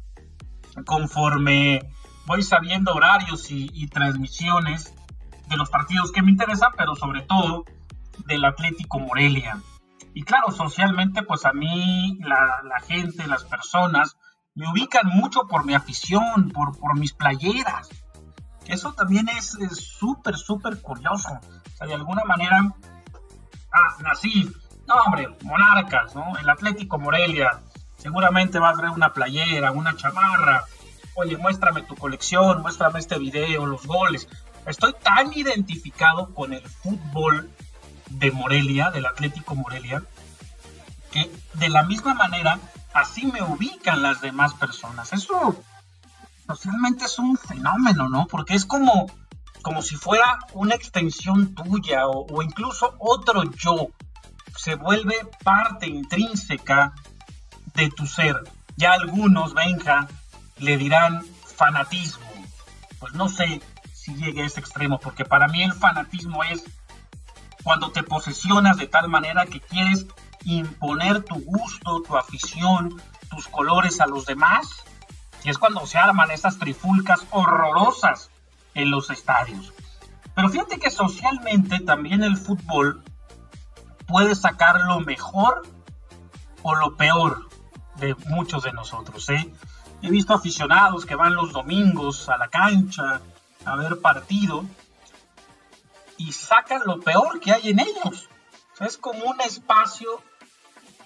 conforme 0.85 1.81
voy 2.25 2.43
sabiendo 2.43 2.93
horarios 2.93 3.47
y, 3.49 3.87
transmisiones 3.87 4.93
de 5.47 5.57
los 5.57 5.69
partidos 5.69 6.11
que 6.11 6.21
me 6.21 6.31
interesan, 6.31 6.71
pero 6.77 6.95
sobre 6.95 7.21
todo 7.23 7.65
del 8.25 8.45
Atlético 8.45 8.99
Morelia. 8.99 9.61
Y 10.13 10.23
claro, 10.23 10.51
socialmente, 10.51 11.23
pues 11.23 11.45
a 11.45 11.53
mí 11.53 12.17
la, 12.21 12.79
gente, 12.87 13.27
las 13.27 13.43
personas, 13.43 14.17
me 14.55 14.69
ubican 14.69 15.07
mucho 15.07 15.47
por 15.47 15.65
mi 15.65 15.73
afición, 15.73 16.51
por, 16.53 16.77
por 16.77 16.97
mis 16.97 17.13
playeras. 17.13 17.89
Eso 18.67 18.93
también 18.93 19.27
es 19.29 19.57
súper, 19.73 20.37
súper 20.37 20.81
curioso. 20.81 21.29
O 21.33 21.77
sea, 21.77 21.87
de 21.87 21.95
alguna 21.95 22.23
manera, 22.23 22.73
ah, 23.73 23.97
nací, 24.03 24.49
no 24.87 24.95
hombre, 24.95 25.29
Monarcas, 25.43 26.15
¿no? 26.15 26.37
El 26.37 26.49
Atlético 26.49 26.97
Morelia, 26.99 27.61
seguramente 27.97 28.59
va 28.59 28.69
a 28.69 28.73
traer 28.73 28.91
una 28.91 29.13
playera, 29.13 29.71
una 29.71 29.95
chamarra. 29.95 30.65
Oye, 31.15 31.37
muéstrame 31.37 31.83
tu 31.83 31.95
colección, 31.95 32.61
muéstrame 32.61 32.99
este 32.99 33.19
video, 33.19 33.65
los 33.65 33.85
goles. 33.85 34.27
Estoy 34.65 34.93
tan 35.01 35.31
identificado 35.33 36.33
con 36.33 36.53
el 36.53 36.61
fútbol 36.61 37.49
de 38.09 38.31
Morelia, 38.31 38.91
del 38.91 39.05
Atlético 39.05 39.55
Morelia, 39.55 40.03
que 41.11 41.31
de 41.55 41.69
la 41.69 41.83
misma 41.83 42.13
manera 42.13 42.59
así 42.93 43.25
me 43.25 43.41
ubican 43.41 44.01
las 44.01 44.21
demás 44.21 44.53
personas. 44.53 45.13
Eso 45.13 45.61
socialmente 46.47 47.05
es 47.05 47.19
un 47.19 47.37
fenómeno, 47.37 48.09
¿no? 48.09 48.27
Porque 48.27 48.55
es 48.55 48.65
como, 48.65 49.07
como 49.61 49.81
si 49.81 49.95
fuera 49.95 50.39
una 50.53 50.75
extensión 50.75 51.53
tuya 51.55 52.07
o 52.07 52.41
incluso 52.41 52.95
otro 52.99 53.43
yo. 53.43 53.89
Se 54.55 54.75
vuelve 54.75 55.15
parte 55.43 55.87
intrínseca 55.87 56.93
de 57.73 57.89
tu 57.89 58.05
ser. 58.05 58.35
Ya 58.75 58.93
algunos, 58.93 59.53
Benja, 59.53 60.07
le 60.57 60.77
dirán 60.77 61.23
fanatismo. 61.55 62.29
Pues 62.99 63.13
no 63.13 63.29
sé 63.29 63.61
si 63.93 64.15
llegue 64.15 64.43
a 64.43 64.45
ese 64.45 64.59
extremo, 64.59 64.99
porque 64.99 65.25
para 65.25 65.47
mí 65.47 65.63
el 65.63 65.73
fanatismo 65.73 66.43
es 66.43 66.63
cuando 67.63 67.91
te 67.91 68.03
posesionas 68.03 68.77
de 68.77 68.87
tal 68.87 69.07
manera 69.09 69.45
que 69.45 69.59
quieres 69.59 70.05
imponer 70.43 71.23
tu 71.23 71.35
gusto, 71.35 72.01
tu 72.01 72.17
afición, 72.17 73.01
tus 73.29 73.47
colores 73.47 74.01
a 74.01 74.07
los 74.07 74.25
demás. 74.25 74.83
Y 75.43 75.49
es 75.49 75.57
cuando 75.57 75.85
se 75.85 75.97
arman 75.97 76.31
esas 76.31 76.57
trifulcas 76.57 77.25
horrorosas 77.31 78.29
en 78.73 78.91
los 78.91 79.09
estadios. 79.09 79.73
Pero 80.35 80.49
fíjate 80.49 80.79
que 80.79 80.89
socialmente 80.89 81.79
también 81.79 82.23
el 82.23 82.37
fútbol 82.37 83.03
puede 84.11 84.35
sacar 84.35 84.81
lo 84.81 84.99
mejor 84.99 85.63
o 86.63 86.75
lo 86.75 86.97
peor 86.97 87.47
de 87.95 88.13
muchos 88.27 88.63
de 88.63 88.73
nosotros. 88.73 89.29
¿eh? 89.29 89.51
He 90.01 90.09
visto 90.09 90.33
aficionados 90.33 91.05
que 91.05 91.15
van 91.15 91.33
los 91.33 91.53
domingos 91.53 92.27
a 92.27 92.37
la 92.37 92.49
cancha 92.49 93.21
a 93.63 93.75
ver 93.77 94.01
partido 94.01 94.65
y 96.17 96.33
sacan 96.33 96.81
lo 96.85 96.99
peor 96.99 97.39
que 97.39 97.53
hay 97.53 97.69
en 97.69 97.79
ellos. 97.79 98.27
es 98.79 98.97
como 98.97 99.23
un 99.25 99.39
espacio 99.41 100.21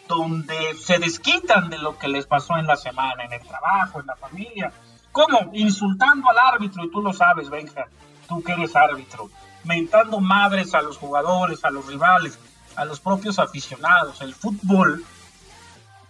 donde 0.07 0.75
se 0.75 0.97
desquitan 0.97 1.69
de 1.69 1.77
lo 1.77 1.97
que 1.97 2.07
les 2.07 2.25
pasó 2.25 2.57
en 2.57 2.67
la 2.67 2.75
semana, 2.75 3.25
en 3.25 3.33
el 3.33 3.41
trabajo, 3.41 4.00
en 4.00 4.07
la 4.07 4.15
familia. 4.15 4.71
¿Cómo? 5.12 5.51
Insultando 5.53 6.29
al 6.29 6.38
árbitro, 6.38 6.83
y 6.83 6.91
tú 6.91 7.01
lo 7.01 7.13
sabes, 7.13 7.50
Benja, 7.50 7.88
tú 8.27 8.43
que 8.43 8.53
eres 8.53 8.75
árbitro, 8.75 9.29
mentando 9.63 10.19
madres 10.19 10.74
a 10.74 10.81
los 10.81 10.97
jugadores, 10.97 11.63
a 11.65 11.71
los 11.71 11.88
rivales, 11.88 12.38
a 12.75 12.86
los 12.86 13.00
propios 13.00 13.39
aficionados. 13.39 14.22
El 14.22 14.34
fútbol 14.34 15.05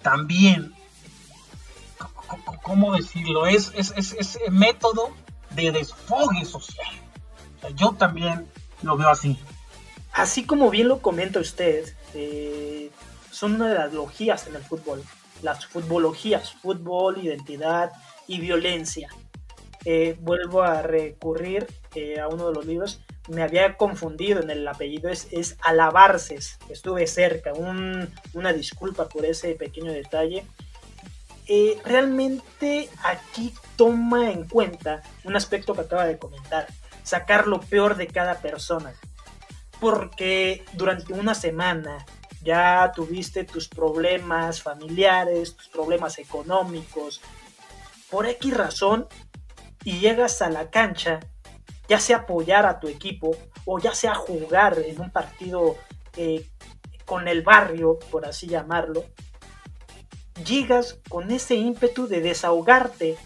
también, 0.01 0.74
¿cómo 2.62 2.95
decirlo? 2.95 3.48
Es, 3.48 3.72
es, 3.75 4.39
método 4.50 5.12
de 5.51 5.72
desfogue 5.72 6.45
social. 6.45 6.88
yo 7.75 7.93
también 7.93 8.48
lo 8.81 8.98
veo 8.98 9.10
así. 9.10 9.39
Así 10.12 10.45
como 10.45 10.69
bien 10.69 10.88
lo 10.88 11.01
comenta 11.01 11.39
usted, 11.39 11.93
eh, 12.13 12.89
son 13.31 13.55
una 13.55 13.67
de 13.67 13.75
las 13.75 13.93
logías 13.93 14.48
en 14.48 14.55
el 14.55 14.63
fútbol, 14.63 15.03
las 15.41 15.65
futbologías, 15.65 16.53
fútbol, 16.53 17.17
identidad 17.17 17.91
y 18.27 18.39
violencia. 18.39 19.10
Eh, 19.84 20.17
vuelvo 20.19 20.63
a 20.63 20.81
recurrir 20.81 21.67
eh, 21.93 22.19
a 22.19 22.27
uno 22.27 22.48
de 22.48 22.53
los 22.55 22.65
libros, 22.65 23.01
me 23.27 23.44
había 23.44 23.77
confundido 23.77 24.41
en 24.41 24.50
el 24.50 24.67
apellido, 24.67 25.10
es, 25.10 25.27
es 25.32 25.58
Alabarces, 25.63 26.58
estuve 26.70 27.08
cerca, 27.08 27.53
una 27.53 28.53
disculpa 28.53 29.08
por 29.10 29.25
ese 29.25 29.55
pequeño 29.55 29.91
detalle. 29.91 30.46
Eh, 31.48 31.79
realmente 31.84 32.89
aquí 33.03 33.53
toma 33.75 34.32
en 34.32 34.48
cuenta 34.48 35.03
un 35.24 35.36
aspecto 35.36 35.74
que 35.74 35.82
acaba 35.82 36.05
de 36.05 36.17
comentar, 36.17 36.67
sacar 37.03 37.48
lo 37.48 37.60
peor 37.60 37.96
de 37.96 38.08
cada 38.08 38.39
persona. 38.39 38.94
Porque 39.79 40.63
durante 40.74 41.13
una 41.13 41.36
semana 41.36 42.05
ya 42.41 42.91
tuviste 42.96 43.44
tus 43.44 43.67
problemas 43.67 44.62
familiares, 44.62 45.55
tus 45.55 45.67
problemas 45.67 46.17
económicos, 46.20 47.22
por 48.10 48.27
X 48.27 48.55
razón, 48.55 49.08
y 49.84 50.00
llegas 50.00 50.41
a 50.41 50.50
la 50.50 50.70
cancha, 50.70 51.20
ya 51.87 51.99
sea 51.99 52.17
apoyar 52.17 52.65
a 52.65 52.79
tu 52.79 52.87
equipo 52.87 53.35
o 53.65 53.79
ya 53.79 53.93
sea 53.93 54.15
jugar 54.15 54.77
en 54.79 54.99
un 54.99 55.11
partido 55.11 55.75
eh, 56.17 56.47
con 57.05 57.27
el 57.27 57.41
barrio, 57.41 57.99
por 58.11 58.25
así 58.25 58.47
llamarlo, 58.47 59.05
llegas 60.45 60.99
con 61.09 61.31
ese 61.31 61.55
ímpetu 61.55 62.07
de 62.07 62.21
desahogarte, 62.21 63.17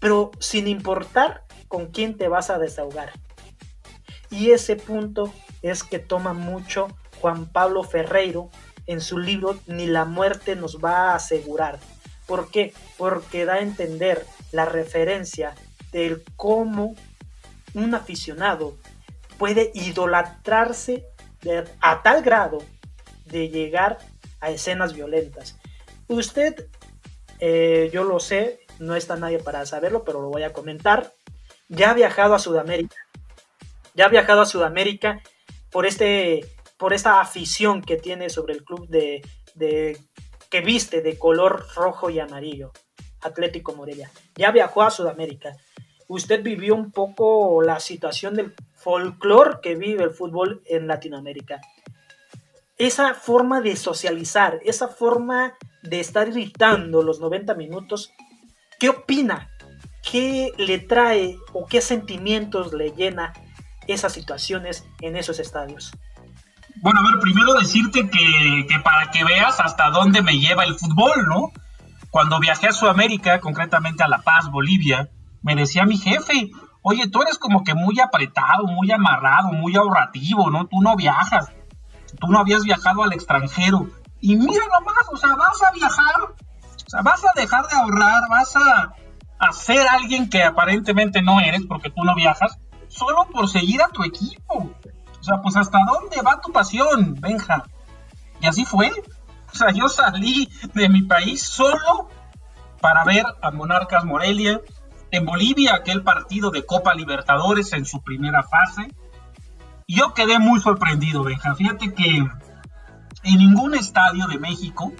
pero 0.00 0.30
sin 0.38 0.68
importar 0.68 1.44
con 1.68 1.88
quién 1.88 2.16
te 2.16 2.28
vas 2.28 2.50
a 2.50 2.58
desahogar. 2.58 3.12
Y 4.30 4.50
ese 4.50 4.76
punto 4.76 5.32
es 5.62 5.84
que 5.84 5.98
toma 5.98 6.32
mucho 6.32 6.88
Juan 7.20 7.46
Pablo 7.46 7.84
Ferreiro 7.84 8.50
en 8.86 9.00
su 9.00 9.18
libro 9.18 9.58
Ni 9.66 9.86
la 9.86 10.04
muerte 10.04 10.56
nos 10.56 10.78
va 10.78 11.10
a 11.10 11.14
asegurar. 11.16 11.78
¿Por 12.26 12.50
qué? 12.50 12.74
Porque 12.96 13.44
da 13.44 13.54
a 13.54 13.60
entender 13.60 14.26
la 14.50 14.64
referencia 14.64 15.54
del 15.92 16.22
cómo 16.36 16.94
un 17.74 17.94
aficionado 17.94 18.76
puede 19.38 19.70
idolatrarse 19.74 21.06
a 21.80 22.02
tal 22.02 22.22
grado 22.22 22.58
de 23.26 23.48
llegar 23.48 23.98
a 24.40 24.50
escenas 24.50 24.94
violentas. 24.94 25.58
Usted, 26.08 26.68
eh, 27.40 27.90
yo 27.92 28.04
lo 28.04 28.20
sé, 28.20 28.60
no 28.78 28.96
está 28.96 29.16
nadie 29.16 29.38
para 29.38 29.66
saberlo, 29.66 30.04
pero 30.04 30.22
lo 30.22 30.28
voy 30.28 30.42
a 30.42 30.52
comentar. 30.52 31.12
Ya 31.68 31.90
ha 31.90 31.94
viajado 31.94 32.34
a 32.34 32.38
Sudamérica. 32.38 32.96
Ya 33.94 34.06
ha 34.06 34.08
viajado 34.08 34.42
a 34.42 34.46
Sudamérica 34.46 35.20
por 35.70 35.86
este 35.86 36.44
por 36.76 36.92
esta 36.92 37.20
afición 37.20 37.82
que 37.82 37.96
tiene 37.96 38.28
sobre 38.28 38.52
el 38.52 38.64
club 38.64 38.86
de, 38.88 39.22
que 40.50 40.60
viste 40.60 41.00
de 41.00 41.18
color 41.18 41.66
rojo 41.74 42.10
y 42.10 42.18
amarillo, 42.18 42.72
Atlético 43.22 43.74
Morelia. 43.74 44.10
Ya 44.36 44.50
viajó 44.50 44.82
a 44.82 44.90
Sudamérica. 44.90 45.56
Usted 46.08 46.42
vivió 46.42 46.74
un 46.74 46.90
poco 46.90 47.62
la 47.62 47.80
situación 47.80 48.34
del 48.34 48.54
folclore 48.74 49.58
que 49.62 49.74
vive 49.74 50.04
el 50.04 50.10
fútbol 50.10 50.62
en 50.66 50.86
Latinoamérica. 50.86 51.60
Esa 52.76 53.14
forma 53.14 53.60
de 53.60 53.76
socializar, 53.76 54.58
esa 54.64 54.88
forma 54.88 55.54
de 55.82 56.00
estar 56.00 56.30
gritando 56.30 57.02
los 57.02 57.20
90 57.20 57.54
minutos, 57.54 58.12
¿qué 58.78 58.88
opina? 58.88 59.50
¿Qué 60.02 60.50
le 60.58 60.78
trae 60.78 61.36
o 61.52 61.66
qué 61.66 61.80
sentimientos 61.80 62.72
le 62.72 62.90
llena 62.90 63.32
esas 63.86 64.12
situaciones 64.12 64.86
en 65.00 65.16
esos 65.16 65.38
estadios? 65.38 65.92
Bueno, 66.76 67.00
a 67.00 67.10
ver, 67.10 67.20
primero 67.20 67.54
decirte 67.54 68.10
que, 68.10 68.66
que, 68.68 68.78
para 68.80 69.10
que 69.10 69.24
veas 69.24 69.60
hasta 69.60 69.90
dónde 69.90 70.20
me 70.20 70.38
lleva 70.38 70.64
el 70.64 70.74
fútbol, 70.74 71.26
¿no? 71.28 71.52
Cuando 72.10 72.40
viajé 72.40 72.68
a 72.68 72.72
Sudamérica, 72.72 73.40
concretamente 73.40 74.02
a 74.02 74.08
La 74.08 74.22
Paz, 74.22 74.50
Bolivia, 74.50 75.08
me 75.44 75.54
decía 75.54 75.84
mi 75.84 75.98
jefe, 75.98 76.50
oye, 76.82 77.06
tú 77.08 77.22
eres 77.22 77.38
como 77.38 77.62
que 77.62 77.74
muy 77.74 78.00
apretado, 78.00 78.64
muy 78.66 78.90
amarrado, 78.90 79.52
muy 79.52 79.76
ahorrativo, 79.76 80.50
¿no? 80.50 80.66
Tú 80.66 80.80
no 80.80 80.96
viajas, 80.96 81.50
tú 82.18 82.28
no 82.28 82.40
habías 82.40 82.62
viajado 82.64 83.04
al 83.04 83.12
extranjero. 83.12 83.86
Y 84.20 84.36
mira 84.36 84.64
nomás, 84.72 85.06
o 85.12 85.16
sea, 85.18 85.36
vas 85.36 85.62
a 85.62 85.70
viajar, 85.72 86.22
o 86.22 86.88
sea, 86.90 87.02
vas 87.02 87.22
a 87.24 87.38
dejar 87.38 87.66
de 87.68 87.76
ahorrar, 87.76 88.22
vas 88.30 88.56
a, 88.56 88.94
a 89.38 89.52
ser 89.52 89.86
alguien 89.86 90.30
que 90.30 90.42
aparentemente 90.42 91.20
no 91.20 91.40
eres 91.40 91.62
porque 91.68 91.90
tú 91.90 92.04
no 92.04 92.14
viajas, 92.14 92.58
solo 92.88 93.28
por 93.30 93.48
seguir 93.48 93.82
a 93.82 93.88
tu 93.88 94.02
equipo. 94.02 94.70
O 95.20 95.22
sea, 95.22 95.42
pues 95.42 95.56
hasta 95.56 95.78
dónde 95.86 96.22
va 96.22 96.40
tu 96.40 96.52
pasión, 96.52 97.16
Benja. 97.20 97.64
Y 98.40 98.46
así 98.46 98.64
fue. 98.64 98.90
O 99.52 99.56
sea, 99.56 99.70
yo 99.72 99.88
salí 99.90 100.48
de 100.72 100.88
mi 100.88 101.02
país 101.02 101.42
solo 101.42 102.08
para 102.80 103.04
ver 103.04 103.24
a 103.42 103.50
Monarcas 103.50 104.04
Morelia, 104.04 104.60
en 105.16 105.26
Bolivia, 105.26 105.76
aquel 105.76 106.02
partido 106.02 106.50
de 106.50 106.66
Copa 106.66 106.92
Libertadores 106.92 107.72
en 107.72 107.84
su 107.84 108.02
primera 108.02 108.42
fase. 108.42 108.92
Yo 109.86 110.12
quedé 110.12 110.40
muy 110.40 110.60
sorprendido, 110.60 111.22
Benja. 111.22 111.54
Fíjate 111.54 111.94
que 111.94 112.26
en 113.22 113.38
ningún 113.38 113.74
estadio 113.74 114.26
de 114.26 114.40
México 114.40 114.92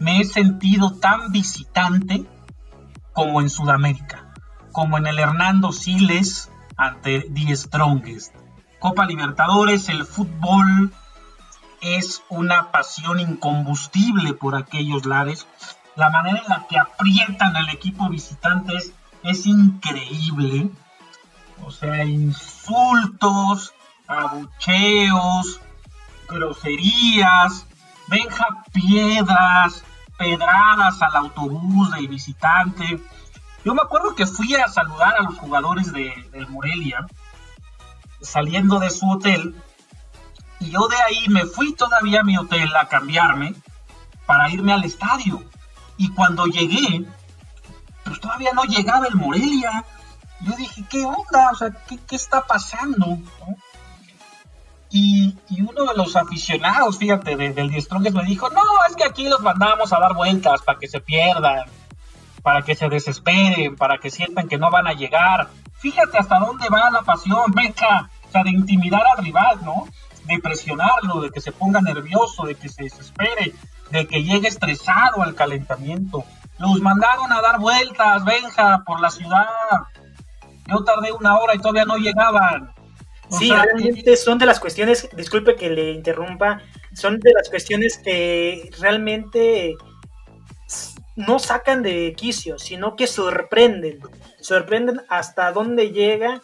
me 0.00 0.20
he 0.20 0.24
sentido 0.24 0.92
tan 0.98 1.32
visitante 1.32 2.24
como 3.12 3.42
en 3.42 3.50
Sudamérica, 3.50 4.32
como 4.72 4.96
en 4.96 5.06
el 5.06 5.18
Hernando 5.18 5.70
Siles 5.70 6.50
ante 6.78 7.20
The 7.20 7.56
Strongest. 7.56 8.34
Copa 8.78 9.04
Libertadores, 9.04 9.90
el 9.90 10.06
fútbol 10.06 10.94
es 11.82 12.22
una 12.30 12.70
pasión 12.70 13.20
incombustible 13.20 14.32
por 14.32 14.56
aquellos 14.56 15.04
lares. 15.04 15.46
La 15.94 16.08
manera 16.08 16.38
en 16.38 16.48
la 16.48 16.66
que 16.68 16.78
aprietan 16.78 17.54
al 17.54 17.68
equipo 17.68 18.08
visitante 18.08 18.76
es 18.76 18.94
es 19.26 19.46
increíble. 19.46 20.70
O 21.64 21.70
sea, 21.70 22.04
insultos, 22.04 23.74
abucheos, 24.06 25.60
groserías, 26.28 27.66
venja 28.08 28.46
piedras, 28.72 29.84
pedradas 30.16 31.02
al 31.02 31.16
autobús 31.16 31.90
del 31.92 32.08
visitante. 32.08 33.00
Yo 33.64 33.74
me 33.74 33.82
acuerdo 33.82 34.14
que 34.14 34.26
fui 34.26 34.54
a 34.54 34.68
saludar 34.68 35.14
a 35.18 35.22
los 35.22 35.36
jugadores 35.38 35.92
de, 35.92 36.12
del 36.30 36.48
Morelia, 36.48 37.04
saliendo 38.20 38.78
de 38.78 38.90
su 38.90 39.10
hotel, 39.10 39.56
y 40.60 40.70
yo 40.70 40.86
de 40.88 40.96
ahí 40.96 41.28
me 41.28 41.44
fui 41.44 41.74
todavía 41.74 42.20
a 42.20 42.24
mi 42.24 42.38
hotel 42.38 42.74
a 42.76 42.88
cambiarme 42.88 43.54
para 44.24 44.50
irme 44.50 44.72
al 44.72 44.84
estadio. 44.84 45.42
Y 45.96 46.10
cuando 46.10 46.46
llegué, 46.46 47.06
pues 48.06 48.20
todavía 48.20 48.52
no 48.52 48.62
llegaba 48.64 49.06
el 49.06 49.16
Morelia. 49.16 49.84
Yo 50.40 50.52
dije, 50.52 50.84
¿qué 50.88 51.04
onda? 51.04 51.50
O 51.52 51.54
sea, 51.56 51.70
¿qué, 51.88 52.16
está 52.16 52.46
pasando? 52.46 53.18
Y, 54.90 55.34
uno 55.60 55.84
de 55.84 55.96
los 55.96 56.14
aficionados, 56.16 56.98
fíjate, 56.98 57.36
del 57.36 57.70
Diestrongues 57.70 58.14
me 58.14 58.24
dijo, 58.24 58.48
no, 58.50 58.62
es 58.88 58.96
que 58.96 59.04
aquí 59.04 59.28
los 59.28 59.40
mandamos 59.40 59.92
a 59.92 59.98
dar 59.98 60.14
vueltas 60.14 60.62
para 60.62 60.78
que 60.78 60.88
se 60.88 61.00
pierdan, 61.00 61.64
para 62.42 62.62
que 62.62 62.74
se 62.76 62.88
desesperen, 62.88 63.76
para 63.76 63.98
que 63.98 64.10
sientan 64.10 64.48
que 64.48 64.58
no 64.58 64.70
van 64.70 64.86
a 64.86 64.92
llegar. 64.92 65.48
Fíjate 65.78 66.18
hasta 66.18 66.38
dónde 66.38 66.68
va 66.68 66.90
la 66.90 67.02
pasión, 67.02 67.50
venga, 67.52 68.10
o 68.26 68.30
sea, 68.30 68.44
de 68.44 68.50
intimidar 68.50 69.02
al 69.06 69.24
rival, 69.24 69.58
¿no? 69.64 69.88
De 70.24 70.38
presionarlo, 70.38 71.20
de 71.20 71.30
que 71.30 71.40
se 71.40 71.52
ponga 71.52 71.80
nervioso, 71.80 72.44
de 72.44 72.54
que 72.54 72.68
se 72.68 72.84
desespere, 72.84 73.52
de 73.90 74.06
que 74.06 74.22
llegue 74.22 74.48
estresado 74.48 75.22
al 75.22 75.34
calentamiento. 75.34 76.24
Los 76.58 76.80
mandaron 76.80 77.32
a 77.32 77.40
dar 77.40 77.58
vueltas, 77.58 78.24
Benja, 78.24 78.82
por 78.86 79.00
la 79.00 79.10
ciudad. 79.10 79.46
Yo 80.68 80.82
tardé 80.84 81.12
una 81.12 81.38
hora 81.38 81.54
y 81.54 81.58
todavía 81.58 81.84
no 81.84 81.96
llegaban. 81.96 82.72
sí, 83.30 83.50
realmente 83.50 84.16
son 84.16 84.38
de 84.38 84.46
las 84.46 84.60
cuestiones, 84.60 85.08
disculpe 85.16 85.56
que 85.56 85.70
le 85.70 85.92
interrumpa, 85.92 86.60
son 86.94 87.18
de 87.20 87.32
las 87.32 87.50
cuestiones 87.50 87.98
que 87.98 88.70
realmente 88.80 89.76
no 91.16 91.38
sacan 91.38 91.82
de 91.82 92.14
quicio, 92.16 92.58
sino 92.58 92.96
que 92.96 93.06
sorprenden. 93.06 94.00
Sorprenden 94.40 95.02
hasta 95.08 95.52
dónde 95.52 95.90
llega 95.90 96.42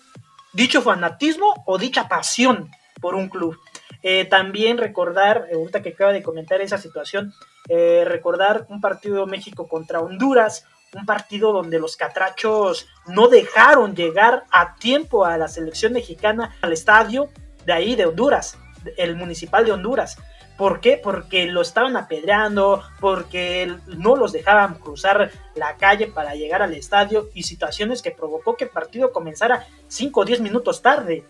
dicho 0.52 0.82
fanatismo 0.82 1.62
o 1.66 1.78
dicha 1.78 2.08
pasión 2.08 2.70
por 3.00 3.14
un 3.14 3.28
club. 3.28 3.58
Eh, 4.02 4.24
también 4.24 4.78
recordar, 4.78 5.48
ahorita 5.52 5.82
que 5.82 5.90
acaba 5.90 6.12
de 6.12 6.22
comentar 6.22 6.60
esa 6.60 6.78
situación, 6.78 7.32
eh, 7.68 8.04
recordar 8.06 8.66
un 8.68 8.80
partido 8.80 9.24
de 9.24 9.30
México 9.30 9.68
contra 9.68 10.00
Honduras, 10.00 10.66
un 10.94 11.06
partido 11.06 11.52
donde 11.52 11.78
los 11.78 11.96
catrachos 11.96 12.88
no 13.06 13.28
dejaron 13.28 13.94
llegar 13.94 14.44
a 14.50 14.74
tiempo 14.74 15.24
a 15.24 15.38
la 15.38 15.48
selección 15.48 15.92
mexicana 15.92 16.54
al 16.60 16.72
estadio 16.72 17.28
de 17.64 17.72
ahí 17.72 17.94
de 17.94 18.06
Honduras, 18.06 18.58
el 18.96 19.16
municipal 19.16 19.64
de 19.64 19.72
Honduras. 19.72 20.18
¿Por 20.58 20.80
qué? 20.80 21.00
Porque 21.02 21.46
lo 21.46 21.62
estaban 21.62 21.96
apedreando, 21.96 22.82
porque 23.00 23.74
no 23.86 24.16
los 24.16 24.32
dejaban 24.32 24.74
cruzar 24.74 25.30
la 25.54 25.76
calle 25.76 26.08
para 26.08 26.34
llegar 26.34 26.62
al 26.62 26.74
estadio 26.74 27.30
y 27.34 27.44
situaciones 27.44 28.02
que 28.02 28.10
provocó 28.10 28.56
que 28.56 28.64
el 28.64 28.70
partido 28.70 29.12
comenzara 29.12 29.66
5 29.88 30.20
o 30.20 30.24
10 30.24 30.40
minutos 30.40 30.82
tarde. 30.82 31.24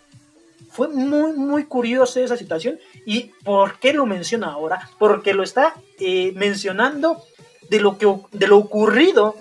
Fue 0.72 0.88
muy, 0.88 1.34
muy 1.34 1.66
curiosa 1.66 2.20
esa 2.20 2.36
situación. 2.36 2.78
¿Y 3.04 3.32
por 3.44 3.78
qué 3.78 3.92
lo 3.92 4.06
menciona 4.06 4.52
ahora? 4.52 4.88
Porque 4.98 5.34
lo 5.34 5.42
está 5.42 5.74
eh, 6.00 6.32
mencionando 6.34 7.22
de 7.68 7.80
lo, 7.80 7.98
que, 7.98 8.06
de 8.32 8.46
lo 8.46 8.56
ocurrido 8.56 9.36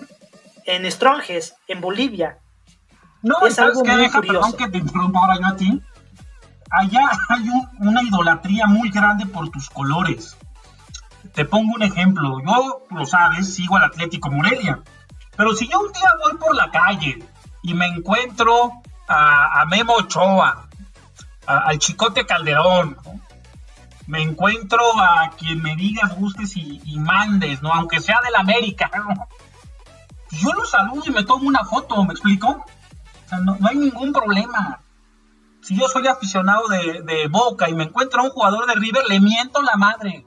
en 0.66 0.90
Stronges, 0.90 1.54
en 1.68 1.80
Bolivia. 1.80 2.38
No, 3.22 3.46
es 3.46 3.58
algo 3.58 3.82
muy 3.82 4.10
curioso. 4.10 4.56
que 4.56 4.68
te 4.68 4.78
interrumpa 4.78 5.20
ahora 5.20 5.38
yo 5.40 5.46
a 5.46 5.56
ti. 5.56 5.82
Allá 6.70 7.00
hay 7.28 7.44
una 7.80 8.02
idolatría 8.02 8.66
muy 8.66 8.90
grande 8.90 9.24
por 9.26 9.48
tus 9.50 9.70
colores. 9.70 10.36
Te 11.34 11.44
pongo 11.46 11.74
un 11.74 11.82
ejemplo. 11.82 12.40
Yo, 12.44 12.84
lo 12.90 13.06
sabes, 13.06 13.54
sigo 13.54 13.76
al 13.76 13.84
Atlético 13.84 14.30
Morelia. 14.30 14.80
Pero 15.36 15.54
si 15.54 15.66
yo 15.66 15.80
un 15.80 15.92
día 15.92 16.10
voy 16.22 16.38
por 16.38 16.54
la 16.54 16.70
calle 16.70 17.24
y 17.62 17.72
me 17.72 17.86
encuentro 17.86 18.72
a, 19.08 19.62
a 19.62 19.66
Memo 19.66 19.94
Ochoa, 19.94 20.68
al 21.46 21.78
Chicote 21.78 22.24
Calderón, 22.26 22.96
me 24.06 24.22
encuentro 24.22 24.80
a 24.98 25.30
quien 25.36 25.62
me 25.62 25.76
digas, 25.76 26.14
gustes 26.16 26.56
y, 26.56 26.98
mandes, 26.98 27.62
¿no? 27.62 27.72
Aunque 27.72 28.00
sea 28.00 28.20
del 28.24 28.34
América, 28.36 28.90
Yo 30.30 30.52
lo 30.52 30.64
saludo 30.64 31.02
y 31.06 31.10
me 31.10 31.24
tomo 31.24 31.46
una 31.46 31.64
foto, 31.64 32.02
¿me 32.04 32.12
explico? 32.12 32.48
O 32.48 33.28
sea, 33.28 33.38
no, 33.38 33.56
hay 33.66 33.76
ningún 33.76 34.12
problema. 34.12 34.80
Si 35.62 35.78
yo 35.78 35.88
soy 35.88 36.06
aficionado 36.08 36.66
de, 36.68 37.28
Boca 37.30 37.68
y 37.68 37.74
me 37.74 37.84
encuentro 37.84 38.20
a 38.20 38.24
un 38.24 38.30
jugador 38.30 38.66
de 38.66 38.74
River, 38.74 39.04
le 39.08 39.20
miento 39.20 39.62
la 39.62 39.76
madre. 39.76 40.26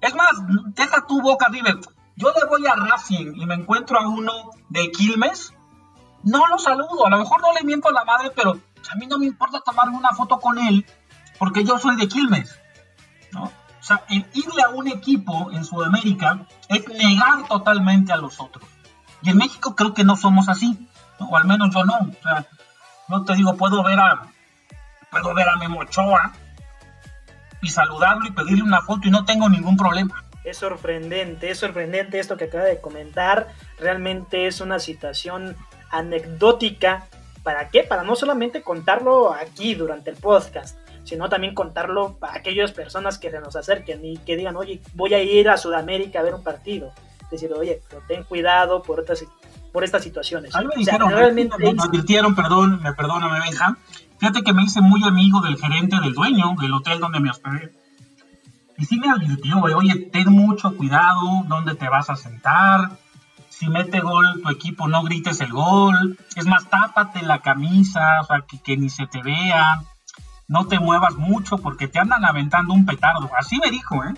Es 0.00 0.14
más, 0.14 0.32
deja 0.74 1.06
tu 1.06 1.22
Boca 1.22 1.48
River. 1.48 1.78
Yo 2.16 2.32
le 2.32 2.46
voy 2.46 2.66
a 2.66 2.74
Racing 2.74 3.32
y 3.36 3.46
me 3.46 3.54
encuentro 3.54 3.98
a 3.98 4.06
uno 4.08 4.50
de 4.68 4.90
Quilmes, 4.90 5.54
no 6.22 6.46
lo 6.48 6.58
saludo. 6.58 7.06
A 7.06 7.10
lo 7.10 7.18
mejor 7.18 7.40
no 7.40 7.52
le 7.54 7.64
miento 7.64 7.90
la 7.90 8.04
madre, 8.04 8.30
pero 8.34 8.60
a 8.90 8.96
mí 8.96 9.06
no 9.06 9.18
me 9.18 9.26
importa 9.26 9.60
tomarme 9.64 9.96
una 9.96 10.10
foto 10.10 10.38
con 10.38 10.58
él 10.58 10.86
porque 11.38 11.64
yo 11.64 11.78
soy 11.78 11.96
de 11.96 12.08
Quilmes. 12.08 12.58
¿no? 13.32 13.44
O 13.44 13.82
sea, 13.82 14.04
el 14.10 14.26
irle 14.34 14.62
a 14.62 14.68
un 14.68 14.88
equipo 14.88 15.50
en 15.52 15.64
Sudamérica 15.64 16.46
es 16.68 16.86
negar 16.88 17.46
totalmente 17.48 18.12
a 18.12 18.16
los 18.16 18.38
otros. 18.40 18.64
Y 19.22 19.30
en 19.30 19.38
México 19.38 19.74
creo 19.74 19.94
que 19.94 20.04
no 20.04 20.16
somos 20.16 20.48
así, 20.48 20.86
o 21.18 21.36
al 21.36 21.46
menos 21.46 21.74
yo 21.74 21.84
no. 21.84 21.94
O 21.94 22.22
sea, 22.22 22.46
no 23.08 23.24
te 23.24 23.34
digo, 23.34 23.56
puedo 23.56 23.82
ver 23.82 23.98
a, 23.98 24.22
puedo 25.10 25.34
ver 25.34 25.48
a 25.48 25.56
Memo 25.56 25.80
Ochoa 25.80 26.32
y 27.62 27.68
saludarlo 27.68 28.26
y 28.26 28.32
pedirle 28.32 28.62
una 28.62 28.82
foto 28.82 29.08
y 29.08 29.10
no 29.10 29.24
tengo 29.24 29.48
ningún 29.48 29.76
problema. 29.76 30.24
Es 30.44 30.58
sorprendente, 30.58 31.50
es 31.50 31.58
sorprendente 31.58 32.18
esto 32.18 32.36
que 32.36 32.44
acaba 32.44 32.64
de 32.64 32.80
comentar. 32.80 33.48
Realmente 33.78 34.46
es 34.46 34.60
una 34.60 34.78
situación 34.78 35.56
anecdótica 35.90 37.06
¿Para 37.42 37.68
qué? 37.68 37.82
Para 37.82 38.02
no 38.02 38.16
solamente 38.16 38.62
contarlo 38.62 39.32
aquí 39.32 39.74
durante 39.74 40.10
el 40.10 40.16
podcast, 40.16 40.78
sino 41.04 41.28
también 41.28 41.54
contarlo 41.54 42.16
para 42.18 42.34
aquellas 42.36 42.72
personas 42.72 43.18
que 43.18 43.30
se 43.30 43.40
nos 43.40 43.56
acerquen 43.56 44.04
y 44.04 44.18
que 44.18 44.36
digan, 44.36 44.56
oye, 44.56 44.82
voy 44.94 45.14
a 45.14 45.22
ir 45.22 45.48
a 45.48 45.56
Sudamérica 45.56 46.20
a 46.20 46.22
ver 46.22 46.34
un 46.34 46.42
partido. 46.42 46.92
Decir, 47.30 47.52
oye, 47.52 47.80
pero 47.88 48.02
ten 48.08 48.24
cuidado 48.24 48.82
por 48.82 49.00
otras 49.00 49.24
por 49.72 49.84
estas 49.84 50.02
situaciones. 50.02 50.54
A 50.54 50.62
me 50.62 50.74
dijeron, 50.76 51.10
realmente 51.10 51.56
me, 51.58 51.70
advirtieron, 51.70 52.34
perdón, 52.34 52.80
me 52.82 52.92
perdóname, 52.92 53.38
Benja. 53.40 53.76
Fíjate 54.18 54.42
que 54.42 54.52
me 54.52 54.64
hice 54.64 54.80
muy 54.80 55.02
amigo 55.04 55.40
del 55.40 55.56
gerente 55.56 56.00
del 56.00 56.12
dueño 56.12 56.54
del 56.60 56.74
hotel 56.74 56.98
donde 57.00 57.20
me 57.20 57.30
hospedé. 57.30 57.72
Y 58.76 58.84
sí 58.84 58.98
me 58.98 59.10
advirtió, 59.10 59.60
oye, 59.60 60.08
ten 60.12 60.30
mucho 60.32 60.76
cuidado 60.76 61.20
dónde 61.46 61.74
te 61.74 61.88
vas 61.88 62.10
a 62.10 62.16
sentar. 62.16 62.90
Si 63.60 63.68
mete 63.68 64.00
gol 64.00 64.40
tu 64.42 64.48
equipo, 64.48 64.88
no 64.88 65.02
grites 65.02 65.38
el 65.42 65.52
gol. 65.52 66.16
Es 66.34 66.46
más, 66.46 66.70
tápate 66.70 67.20
la 67.20 67.40
camisa, 67.40 68.22
o 68.22 68.24
sea, 68.24 68.42
que, 68.64 68.74
ni 68.78 68.88
se 68.88 69.06
te 69.06 69.20
vea. 69.20 69.82
No 70.48 70.66
te 70.66 70.78
muevas 70.78 71.16
mucho 71.16 71.58
porque 71.58 71.86
te 71.86 71.98
andan 71.98 72.24
aventando 72.24 72.72
un 72.72 72.86
petardo. 72.86 73.28
Así 73.38 73.58
me 73.62 73.70
dijo, 73.70 74.02
¿eh? 74.02 74.14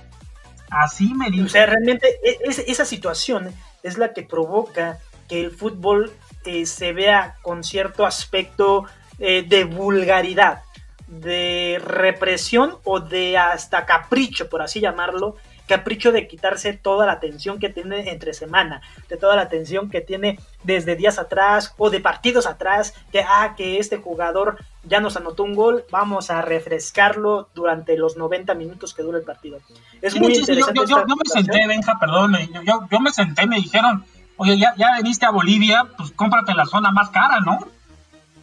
Así 0.70 1.12
me 1.14 1.28
dijo. 1.28 1.46
O 1.46 1.48
sea, 1.48 1.66
realmente 1.66 2.06
e, 2.22 2.38
esa 2.68 2.84
situación 2.84 3.52
es 3.82 3.98
la 3.98 4.12
que 4.12 4.22
provoca 4.22 4.98
que 5.28 5.40
el 5.40 5.50
fútbol 5.50 6.12
eh, 6.44 6.64
se 6.64 6.92
vea 6.92 7.34
con 7.42 7.64
cierto 7.64 8.06
aspecto 8.06 8.84
eh, 9.18 9.42
de 9.42 9.64
vulgaridad, 9.64 10.62
de 11.08 11.82
represión 11.84 12.76
o 12.84 13.00
de 13.00 13.38
hasta 13.38 13.86
capricho, 13.86 14.48
por 14.48 14.62
así 14.62 14.78
llamarlo, 14.78 15.34
capricho 15.66 16.12
de 16.12 16.28
quitarse 16.28 16.72
toda 16.72 17.06
la 17.06 17.12
atención 17.12 17.58
que 17.58 17.68
tiene 17.68 18.10
entre 18.10 18.34
semana, 18.34 18.82
de 19.08 19.16
toda 19.16 19.36
la 19.36 19.42
atención 19.42 19.90
que 19.90 20.00
tiene 20.00 20.38
desde 20.64 20.96
días 20.96 21.18
atrás 21.18 21.74
o 21.78 21.90
de 21.90 22.00
partidos 22.00 22.46
atrás, 22.46 22.94
que 23.10 23.24
ah, 23.26 23.54
que 23.56 23.78
este 23.78 23.98
jugador 23.98 24.58
ya 24.84 25.00
nos 25.00 25.16
anotó 25.16 25.44
un 25.44 25.54
gol, 25.54 25.84
vamos 25.90 26.30
a 26.30 26.42
refrescarlo 26.42 27.48
durante 27.54 27.96
los 27.96 28.16
90 28.16 28.54
minutos 28.54 28.94
que 28.94 29.02
dura 29.02 29.18
el 29.18 29.24
partido. 29.24 29.58
Es 30.00 30.18
muy 30.18 30.34
interesante. 30.34 30.80
Yo, 30.88 31.04
me 31.06 31.24
senté, 31.26 31.66
Benja, 31.66 31.98
perdón, 31.98 32.36
yo, 32.64 32.80
yo, 32.90 33.00
me 33.00 33.10
senté, 33.10 33.46
me 33.46 33.56
dijeron, 33.56 34.04
oye, 34.36 34.58
ya, 34.58 34.74
ya 34.76 34.96
veniste 34.96 35.26
a 35.26 35.30
Bolivia, 35.30 35.86
pues 35.96 36.10
cómprate 36.12 36.54
la 36.54 36.66
zona 36.66 36.90
más 36.90 37.10
cara, 37.10 37.40
¿no? 37.40 37.60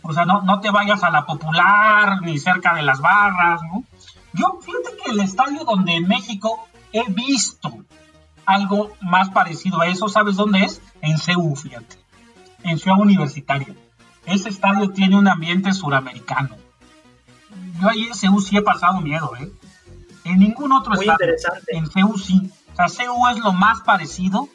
O 0.01 0.13
sea, 0.13 0.25
no, 0.25 0.41
no 0.41 0.61
te 0.61 0.71
vayas 0.71 1.03
a 1.03 1.11
la 1.11 1.25
popular 1.25 2.21
ni 2.21 2.39
cerca 2.39 2.73
de 2.73 2.83
las 2.83 3.01
barras, 3.01 3.61
¿no? 3.63 3.83
Yo, 4.33 4.59
fíjate 4.61 4.95
que 5.03 5.11
el 5.11 5.19
estadio 5.19 5.65
donde 5.65 5.95
en 5.95 6.07
México 6.07 6.68
he 6.93 7.03
visto 7.11 7.85
algo 8.45 8.95
más 9.01 9.29
parecido 9.29 9.81
a 9.81 9.87
eso. 9.87 10.09
¿Sabes 10.09 10.35
dónde 10.35 10.59
es? 10.61 10.81
En 11.01 11.17
CEU, 11.17 11.55
fíjate. 11.55 11.97
En 12.63 12.79
Ciudad 12.79 12.99
Universitaria. 12.99 13.75
Ese 14.25 14.49
estadio 14.49 14.89
tiene 14.89 15.17
un 15.17 15.27
ambiente 15.27 15.71
suramericano. 15.73 16.57
Yo 17.79 17.89
ahí 17.89 18.03
en 18.03 18.15
CEU 18.15 18.39
sí 18.41 18.57
he 18.57 18.61
pasado 18.61 19.01
miedo, 19.01 19.31
¿eh? 19.39 19.51
En 20.25 20.39
ningún 20.39 20.71
otro 20.71 20.93
Muy 20.93 21.05
estadio. 21.07 21.33
Interesante. 21.33 21.77
En 21.77 21.89
CEU 21.89 22.17
sí. 22.17 22.51
O 22.73 22.75
sea, 22.75 22.89
CEU 22.89 23.27
es 23.29 23.39
lo 23.39 23.53
más 23.53 23.81
parecido 23.81 24.49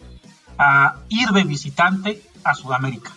a 0.59 0.97
ir 1.09 1.29
de 1.29 1.45
visitante 1.45 2.23
a 2.45 2.55
Sudamérica. 2.55 3.13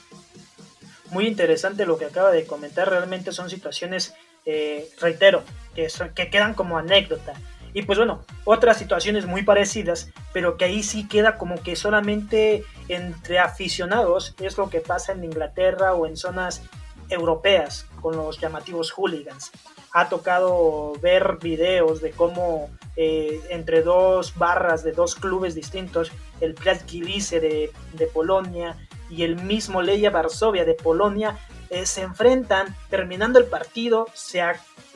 Muy 1.12 1.28
interesante 1.28 1.86
lo 1.86 1.98
que 1.98 2.06
acaba 2.06 2.32
de 2.32 2.46
comentar. 2.46 2.90
Realmente 2.90 3.32
son 3.32 3.50
situaciones, 3.50 4.14
eh, 4.46 4.90
reitero, 5.00 5.44
que, 5.76 5.88
que 6.16 6.30
quedan 6.30 6.54
como 6.54 6.78
anécdota 6.78 7.34
y 7.78 7.84
pues 7.84 8.00
bueno, 8.00 8.24
otras 8.44 8.80
situaciones 8.80 9.28
muy 9.28 9.44
parecidas, 9.44 10.10
pero 10.34 10.58
que 10.58 10.66
ahí 10.66 10.82
sí 10.82 11.08
queda 11.08 11.38
como 11.38 11.62
que 11.62 11.76
solamente 11.76 12.64
entre 12.88 13.38
aficionados, 13.38 14.34
es 14.40 14.58
lo 14.58 14.72
que 14.72 14.80
pasa 14.80 15.12
en 15.12 15.24
Inglaterra 15.24 15.94
o 15.94 16.08
en 16.08 16.18
zonas 16.18 16.64
europeas 17.08 17.86
con 18.02 18.18
los 18.18 18.40
llamativos 18.40 18.90
hooligans. 18.90 19.52
Ha 19.92 20.10
tocado 20.10 20.94
ver 21.04 21.38
videos 21.40 22.02
de 22.02 22.10
cómo 22.10 22.72
eh, 22.96 23.42
entre 23.52 23.84
dos 23.84 24.36
barras 24.36 24.84
de 24.84 24.94
dos 24.94 25.14
clubes 25.14 25.54
distintos, 25.54 26.12
el 26.42 26.56
Gliwice 26.56 27.40
de, 27.40 27.72
de 27.94 28.08
Polonia 28.08 28.76
y 29.08 29.22
el 29.22 29.36
mismo 29.36 29.84
Leia 29.84 30.10
Varsovia 30.10 30.66
de 30.66 30.74
Polonia, 30.74 31.38
eh, 31.70 31.86
se 31.86 32.02
enfrentan, 32.02 32.76
terminando 32.90 33.40
el 33.40 33.46
partido, 33.46 34.08
se, 34.14 34.42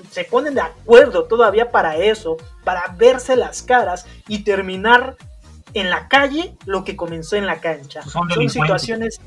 se 0.09 0.23
ponen 0.23 0.55
de 0.55 0.61
acuerdo 0.61 1.25
todavía 1.25 1.71
para 1.71 1.97
eso, 1.97 2.37
para 2.63 2.95
verse 2.97 3.35
las 3.35 3.61
caras 3.61 4.05
y 4.27 4.43
terminar 4.43 5.17
en 5.73 5.89
la 5.89 6.07
calle 6.07 6.55
lo 6.65 6.83
que 6.83 6.95
comenzó 6.95 7.35
en 7.35 7.45
la 7.45 7.59
cancha. 7.59 8.01
Son, 8.03 8.29
situaciones 8.49 9.19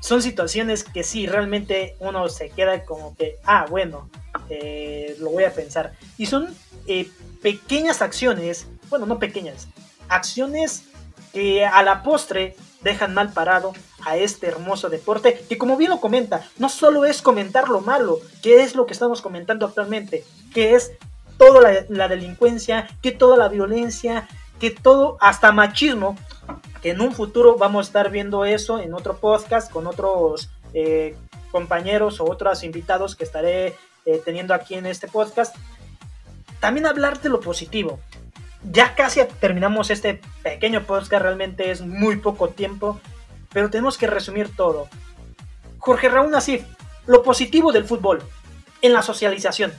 son 0.00 0.20
situaciones 0.20 0.84
que 0.84 1.02
sí, 1.02 1.26
realmente 1.26 1.96
uno 1.98 2.28
se 2.28 2.50
queda 2.50 2.84
como 2.84 3.16
que, 3.16 3.38
ah, 3.44 3.64
bueno, 3.70 4.10
eh, 4.50 5.16
lo 5.18 5.30
voy 5.30 5.44
a 5.44 5.54
pensar. 5.54 5.94
Y 6.18 6.26
son 6.26 6.54
eh, 6.86 7.08
pequeñas 7.42 8.02
acciones, 8.02 8.66
bueno, 8.90 9.06
no 9.06 9.18
pequeñas, 9.18 9.66
acciones 10.08 10.84
que 11.32 11.64
a 11.64 11.82
la 11.82 12.02
postre 12.02 12.54
dejan 12.84 13.14
mal 13.14 13.32
parado 13.32 13.72
a 14.04 14.16
este 14.16 14.46
hermoso 14.46 14.88
deporte 14.88 15.44
que 15.48 15.58
como 15.58 15.76
bien 15.76 15.90
lo 15.90 16.00
comenta, 16.00 16.46
no 16.58 16.68
solo 16.68 17.04
es 17.04 17.22
comentar 17.22 17.68
lo 17.68 17.80
malo, 17.80 18.20
que 18.42 18.62
es 18.62 18.76
lo 18.76 18.86
que 18.86 18.92
estamos 18.92 19.22
comentando 19.22 19.66
actualmente, 19.66 20.24
que 20.52 20.74
es 20.74 20.92
toda 21.38 21.84
la, 21.88 22.08
delincuencia, 22.08 22.88
que 23.02 23.10
toda 23.10 23.36
la 23.36 23.48
violencia, 23.48 24.28
que 24.60 24.70
todo, 24.70 25.16
hasta 25.20 25.50
machismo, 25.50 26.16
que 26.82 26.90
en 26.90 27.00
un 27.00 27.12
futuro 27.12 27.56
vamos 27.56 27.86
a 27.86 27.88
estar 27.88 28.10
viendo 28.10 28.44
eso 28.44 28.78
en 28.78 28.94
otro 28.94 29.16
podcast 29.16 29.72
con 29.72 29.86
otros 29.86 30.50
eh, 30.74 31.16
compañeros 31.50 32.20
o 32.20 32.24
otros 32.24 32.62
invitados 32.62 33.16
que 33.16 33.24
estaré 33.24 33.74
eh, 34.04 34.20
teniendo 34.24 34.54
aquí 34.54 34.74
en 34.74 34.86
este 34.86 35.08
podcast. 35.08 35.56
También 36.60 36.86
hablar 36.86 37.20
de 37.20 37.30
lo 37.30 37.40
positivo, 37.40 38.00
ya 38.64 38.94
casi 38.94 39.20
terminamos 39.40 39.90
este 39.90 40.20
pequeño 40.42 40.82
podcast, 40.82 41.22
realmente 41.22 41.70
es 41.70 41.82
muy 41.82 42.16
poco 42.16 42.48
tiempo, 42.48 43.00
pero 43.52 43.70
tenemos 43.70 43.98
que 43.98 44.06
resumir 44.06 44.54
todo. 44.54 44.88
Jorge 45.78 46.08
Raúl 46.08 46.30
Nasif, 46.30 46.64
lo 47.06 47.22
positivo 47.22 47.72
del 47.72 47.84
fútbol 47.84 48.22
en 48.80 48.92
la 48.92 49.02
socialización. 49.02 49.72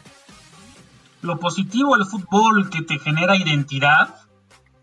Lo 1.21 1.39
positivo 1.39 1.97
del 1.97 2.05
fútbol 2.05 2.69
que 2.69 2.83
te 2.83 2.99
genera 2.99 3.35
identidad, 3.35 4.15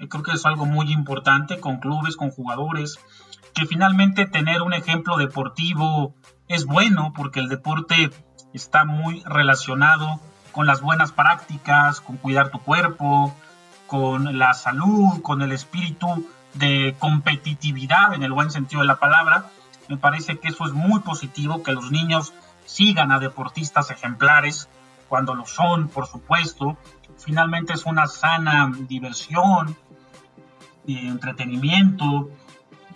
eh, 0.00 0.08
creo 0.08 0.22
que 0.22 0.32
es 0.32 0.44
algo 0.44 0.66
muy 0.66 0.92
importante 0.92 1.60
con 1.60 1.78
clubes, 1.78 2.16
con 2.16 2.30
jugadores, 2.30 2.98
que 3.54 3.66
finalmente 3.66 4.26
tener 4.26 4.62
un 4.62 4.72
ejemplo 4.72 5.16
deportivo 5.16 6.14
es 6.48 6.64
bueno 6.64 7.12
porque 7.14 7.40
el 7.40 7.48
deporte 7.48 8.10
está 8.52 8.84
muy 8.84 9.22
relacionado 9.24 10.20
con 10.50 10.66
las 10.66 10.80
buenas 10.82 11.12
prácticas, 11.12 12.00
con 12.00 12.16
cuidar 12.16 12.50
tu 12.50 12.58
cuerpo, 12.58 13.34
con 13.92 14.38
la 14.38 14.54
salud, 14.54 15.20
con 15.20 15.42
el 15.42 15.52
espíritu 15.52 16.26
de 16.54 16.96
competitividad 16.98 18.14
en 18.14 18.22
el 18.22 18.32
buen 18.32 18.50
sentido 18.50 18.80
de 18.80 18.86
la 18.86 18.98
palabra. 18.98 19.50
Me 19.90 19.98
parece 19.98 20.38
que 20.38 20.48
eso 20.48 20.64
es 20.64 20.72
muy 20.72 21.00
positivo, 21.00 21.62
que 21.62 21.72
los 21.72 21.90
niños 21.90 22.32
sigan 22.64 23.12
a 23.12 23.18
deportistas 23.18 23.90
ejemplares 23.90 24.70
cuando 25.10 25.34
lo 25.34 25.44
son, 25.44 25.88
por 25.88 26.06
supuesto. 26.06 26.78
Finalmente 27.18 27.74
es 27.74 27.84
una 27.84 28.06
sana 28.06 28.72
diversión 28.88 29.76
y 30.86 31.06
entretenimiento. 31.06 32.30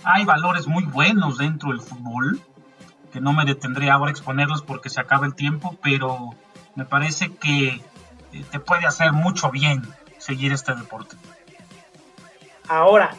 Hay 0.03 0.25
valores 0.25 0.67
muy 0.67 0.85
buenos 0.85 1.37
dentro 1.37 1.73
del 1.73 1.83
fútbol, 1.83 2.41
que 3.13 3.21
no 3.21 3.35
me 3.35 3.45
detendré 3.45 3.91
ahora 3.91 4.09
a 4.09 4.13
exponerlos 4.13 4.63
porque 4.63 4.89
se 4.89 5.03
acaba 5.03 5.27
el 5.27 5.35
tiempo, 5.35 5.77
pero 5.83 6.31
me 6.75 6.87
parece 6.87 7.35
que 7.35 7.83
eh, 8.33 8.45
te 8.51 8.61
puede 8.61 8.87
hacer 8.87 9.13
mucho 9.13 9.51
bien 9.51 9.83
seguir 10.27 10.53
este 10.53 10.75
deporte. 10.75 11.17
Ahora, 12.69 13.15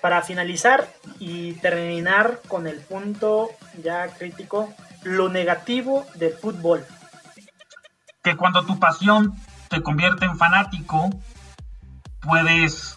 para 0.00 0.22
finalizar 0.22 0.86
y 1.18 1.54
terminar 1.54 2.40
con 2.46 2.68
el 2.68 2.80
punto 2.80 3.50
ya 3.82 4.06
crítico, 4.08 4.72
lo 5.02 5.28
negativo 5.28 6.06
del 6.14 6.32
fútbol. 6.32 6.84
Que 8.22 8.36
cuando 8.36 8.64
tu 8.64 8.78
pasión 8.78 9.34
te 9.68 9.82
convierte 9.82 10.26
en 10.26 10.38
fanático, 10.38 11.10
puedes 12.20 12.96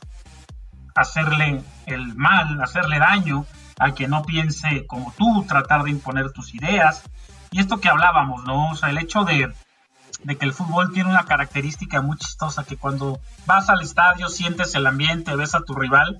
hacerle 0.96 1.64
el 1.88 2.16
mal, 2.16 2.62
hacerle 2.62 3.00
daño 3.00 3.46
a 3.80 3.92
quien 3.92 4.12
no 4.12 4.24
piense 4.24 4.86
como 4.86 5.14
tú, 5.18 5.46
tratar 5.48 5.84
de 5.84 5.92
imponer 5.92 6.32
tus 6.32 6.54
ideas. 6.54 7.04
Y 7.52 7.60
esto 7.60 7.80
que 7.80 7.90
hablábamos, 7.90 8.44
¿no? 8.44 8.72
O 8.72 8.76
sea, 8.76 8.90
el 8.90 8.98
hecho 8.98 9.24
de 9.24 9.52
de 10.24 10.38
que 10.38 10.46
el 10.46 10.54
fútbol 10.54 10.92
tiene 10.94 11.10
una 11.10 11.26
característica 11.26 12.02
muy 12.02 12.18
chistosa, 12.18 12.64
que 12.64 12.78
cuando 12.78 13.20
vas 13.46 13.70
al 13.70 13.82
estadio, 13.82 14.30
sientes 14.30 14.76
el 14.76 14.88
ambiente, 14.88 15.36
ves 15.36 15.56
a 15.56 15.62
tu 15.62 15.74
rival, 15.74 16.18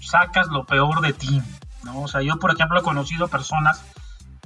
sacas 0.00 0.48
lo 0.48 0.64
peor 0.64 1.00
de 1.00 1.12
ti, 1.12 1.42
¿no? 1.84 2.02
O 2.02 2.08
sea, 2.08 2.22
yo, 2.22 2.38
por 2.38 2.52
ejemplo, 2.52 2.78
he 2.78 2.82
conocido 2.82 3.28
personas 3.28 3.82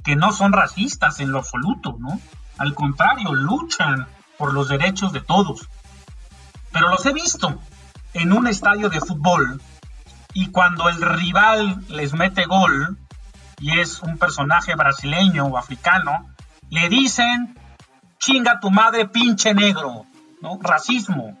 que 0.03 0.15
no 0.15 0.31
son 0.31 0.53
racistas 0.53 1.19
en 1.19 1.31
lo 1.31 1.39
absoluto, 1.39 1.95
¿no? 1.99 2.19
Al 2.57 2.73
contrario, 2.73 3.33
luchan 3.33 4.07
por 4.37 4.53
los 4.53 4.69
derechos 4.69 5.11
de 5.11 5.21
todos. 5.21 5.67
Pero 6.71 6.89
los 6.89 7.05
he 7.05 7.13
visto 7.13 7.59
en 8.13 8.33
un 8.33 8.47
estadio 8.47 8.89
de 8.89 8.99
fútbol 8.99 9.61
y 10.33 10.51
cuando 10.51 10.89
el 10.89 11.01
rival 11.01 11.83
les 11.89 12.13
mete 12.13 12.45
gol 12.45 12.97
y 13.59 13.79
es 13.79 14.01
un 14.01 14.17
personaje 14.17 14.75
brasileño 14.75 15.45
o 15.45 15.57
africano, 15.57 16.29
le 16.69 16.89
dicen 16.89 17.57
chinga 18.19 18.59
tu 18.59 18.69
madre 18.69 19.07
pinche 19.07 19.53
negro, 19.53 20.05
¿no? 20.41 20.59
Racismo. 20.61 21.37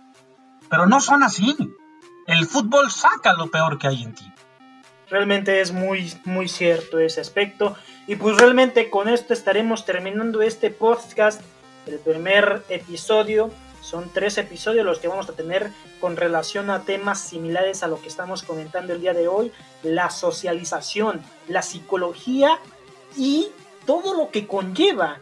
Pero 0.69 0.85
no 0.85 0.99
son 0.99 1.23
así. 1.23 1.55
El 2.25 2.45
fútbol 2.45 2.91
saca 2.91 3.33
lo 3.33 3.49
peor 3.49 3.77
que 3.77 3.87
hay 3.87 4.03
en 4.03 4.13
ti. 4.13 4.31
Realmente 5.09 5.61
es 5.61 5.71
muy, 5.71 6.13
muy 6.25 6.49
cierto 6.49 6.99
ese 6.99 7.21
aspecto. 7.21 7.75
Y 8.07 8.17
pues 8.17 8.37
realmente 8.37 8.89
con 8.89 9.07
esto 9.07 9.33
estaremos 9.33 9.85
terminando 9.85 10.41
este 10.41 10.69
podcast, 10.69 11.41
el 11.85 11.99
primer 11.99 12.63
episodio. 12.69 13.49
Son 13.81 14.09
tres 14.13 14.37
episodios 14.37 14.85
los 14.85 14.99
que 14.99 15.07
vamos 15.07 15.29
a 15.29 15.33
tener 15.33 15.71
con 16.01 16.17
relación 16.17 16.69
a 16.69 16.81
temas 16.81 17.21
similares 17.21 17.83
a 17.83 17.87
lo 17.87 18.01
que 18.01 18.09
estamos 18.09 18.43
comentando 18.43 18.91
el 18.91 18.99
día 18.99 19.13
de 19.13 19.29
hoy. 19.29 19.53
La 19.83 20.09
socialización, 20.09 21.21
la 21.47 21.61
psicología 21.61 22.59
y 23.15 23.47
todo 23.85 24.13
lo 24.13 24.29
que 24.29 24.45
conlleva 24.45 25.19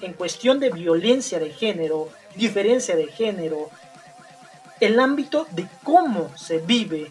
en 0.00 0.12
cuestión 0.12 0.60
de 0.60 0.70
violencia 0.70 1.38
de 1.38 1.50
género, 1.50 2.08
diferencia 2.34 2.96
de 2.96 3.06
género, 3.06 3.70
el 4.80 5.00
ámbito 5.00 5.46
de 5.52 5.66
cómo 5.82 6.30
se 6.36 6.58
vive 6.58 7.10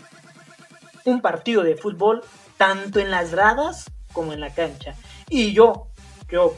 un 1.05 1.21
partido 1.21 1.63
de 1.63 1.75
fútbol 1.75 2.23
tanto 2.57 2.99
en 2.99 3.11
las 3.11 3.31
gradas 3.31 3.91
como 4.11 4.33
en 4.33 4.39
la 4.39 4.53
cancha. 4.53 4.95
Y 5.29 5.53
yo, 5.53 5.87
yo 6.29 6.55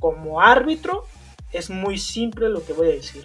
como 0.00 0.40
árbitro, 0.40 1.04
es 1.52 1.70
muy 1.70 1.98
simple 1.98 2.48
lo 2.48 2.64
que 2.64 2.72
voy 2.72 2.88
a 2.88 2.94
decir. 2.94 3.24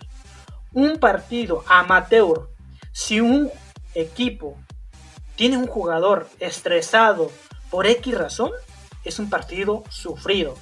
Un 0.73 0.97
partido 0.97 1.63
amateur, 1.67 2.49
si 2.91 3.19
un 3.19 3.49
equipo 3.93 4.57
tiene 5.35 5.57
un 5.57 5.67
jugador 5.67 6.29
estresado 6.39 7.31
por 7.69 7.87
X 7.87 8.17
razón, 8.17 8.51
es 9.03 9.19
un 9.19 9.29
partido 9.29 9.83
sufrido. 9.89 10.55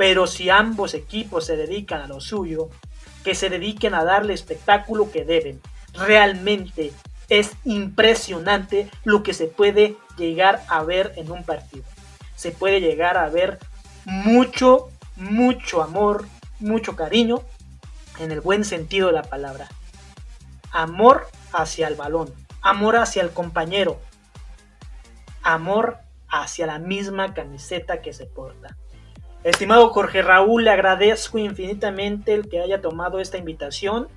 Pero 0.00 0.26
si 0.26 0.48
ambos 0.48 0.94
equipos 0.94 1.44
se 1.44 1.58
dedican 1.58 2.00
a 2.00 2.06
lo 2.06 2.22
suyo, 2.22 2.70
que 3.22 3.34
se 3.34 3.50
dediquen 3.50 3.92
a 3.92 4.02
darle 4.02 4.32
espectáculo 4.32 5.10
que 5.10 5.26
deben, 5.26 5.60
realmente 5.92 6.90
es 7.28 7.52
impresionante 7.66 8.90
lo 9.04 9.22
que 9.22 9.34
se 9.34 9.46
puede 9.46 9.98
llegar 10.16 10.64
a 10.68 10.82
ver 10.84 11.12
en 11.16 11.30
un 11.30 11.44
partido. 11.44 11.84
Se 12.34 12.50
puede 12.50 12.80
llegar 12.80 13.18
a 13.18 13.28
ver 13.28 13.58
mucho, 14.06 14.88
mucho 15.16 15.82
amor, 15.82 16.26
mucho 16.60 16.96
cariño, 16.96 17.42
en 18.18 18.32
el 18.32 18.40
buen 18.40 18.64
sentido 18.64 19.08
de 19.08 19.12
la 19.12 19.24
palabra. 19.24 19.68
Amor 20.72 21.26
hacia 21.52 21.88
el 21.88 21.94
balón, 21.96 22.32
amor 22.62 22.96
hacia 22.96 23.20
el 23.20 23.32
compañero, 23.32 24.00
amor 25.42 25.98
hacia 26.26 26.66
la 26.66 26.78
misma 26.78 27.34
camiseta 27.34 28.00
que 28.00 28.14
se 28.14 28.24
porta. 28.24 28.78
Estimado 29.44 29.88
Jorge 29.90 30.22
Raúl, 30.22 30.64
le 30.64 30.70
agradezco 30.70 31.38
infinitamente 31.38 32.34
el 32.34 32.48
que 32.48 32.60
haya 32.60 32.80
tomado 32.80 33.20
esta 33.20 33.38
invitación 33.38 34.08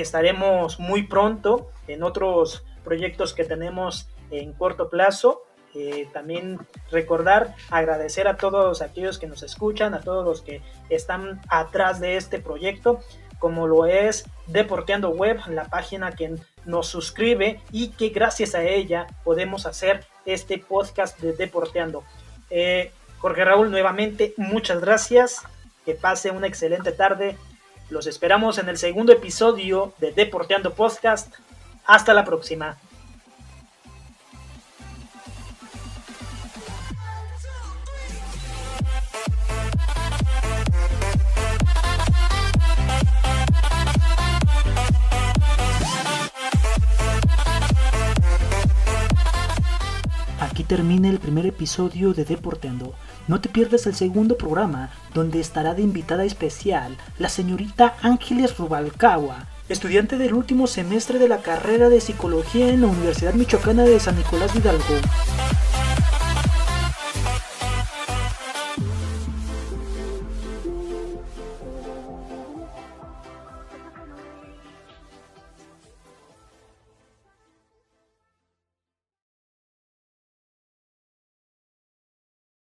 estaremos 0.00 0.78
muy 0.78 1.04
pronto 1.04 1.70
en 1.88 2.02
otros 2.02 2.64
proyectos 2.84 3.32
que 3.32 3.44
tenemos 3.44 4.08
en 4.30 4.52
corto 4.52 4.88
plazo. 4.88 5.42
Eh, 5.74 6.08
también 6.12 6.58
recordar, 6.90 7.54
agradecer 7.70 8.28
a 8.28 8.36
todos 8.36 8.80
aquellos 8.80 9.18
que 9.18 9.26
nos 9.26 9.42
escuchan, 9.42 9.94
a 9.94 10.00
todos 10.00 10.24
los 10.24 10.42
que 10.42 10.62
están 10.88 11.40
atrás 11.48 12.00
de 12.00 12.16
este 12.16 12.38
proyecto, 12.38 13.00
como 13.38 13.66
lo 13.66 13.84
es 13.84 14.24
Deporteando 14.46 15.10
Web, 15.10 15.40
la 15.48 15.64
página 15.64 16.12
que 16.12 16.34
nos 16.64 16.88
suscribe 16.88 17.60
y 17.72 17.88
que 17.88 18.08
gracias 18.08 18.54
a 18.54 18.62
ella 18.62 19.06
podemos 19.24 19.66
hacer 19.66 20.06
este 20.24 20.58
podcast 20.58 21.20
de 21.20 21.32
Deporteando. 21.34 22.04
Eh, 22.48 22.92
Jorge 23.18 23.44
Raúl, 23.44 23.70
nuevamente, 23.70 24.34
muchas 24.36 24.80
gracias. 24.80 25.42
Que 25.84 25.94
pase 25.94 26.30
una 26.30 26.46
excelente 26.46 26.92
tarde 26.92 27.36
los 27.88 28.08
esperamos 28.08 28.58
en 28.58 28.68
el 28.68 28.78
segundo 28.78 29.12
episodio 29.12 29.94
de 29.98 30.10
Deporteando 30.10 30.74
Podcast. 30.74 31.32
Hasta 31.84 32.14
la 32.14 32.24
próxima. 32.24 32.76
Termina 50.66 51.08
el 51.08 51.18
primer 51.18 51.46
episodio 51.46 52.12
de 52.12 52.24
Deporteando. 52.24 52.94
No 53.28 53.40
te 53.40 53.48
pierdas 53.48 53.86
el 53.86 53.94
segundo 53.94 54.36
programa, 54.36 54.90
donde 55.14 55.40
estará 55.40 55.74
de 55.74 55.82
invitada 55.82 56.24
especial 56.24 56.96
la 57.18 57.28
señorita 57.28 57.96
Ángeles 58.02 58.56
Rubalcagua, 58.58 59.46
estudiante 59.68 60.18
del 60.18 60.34
último 60.34 60.66
semestre 60.66 61.18
de 61.18 61.28
la 61.28 61.38
carrera 61.38 61.88
de 61.88 62.00
psicología 62.00 62.68
en 62.68 62.82
la 62.82 62.88
Universidad 62.88 63.34
Michoacana 63.34 63.84
de 63.84 63.98
San 64.00 64.16
Nicolás 64.16 64.52
de 64.52 64.60
Hidalgo. 64.60 64.94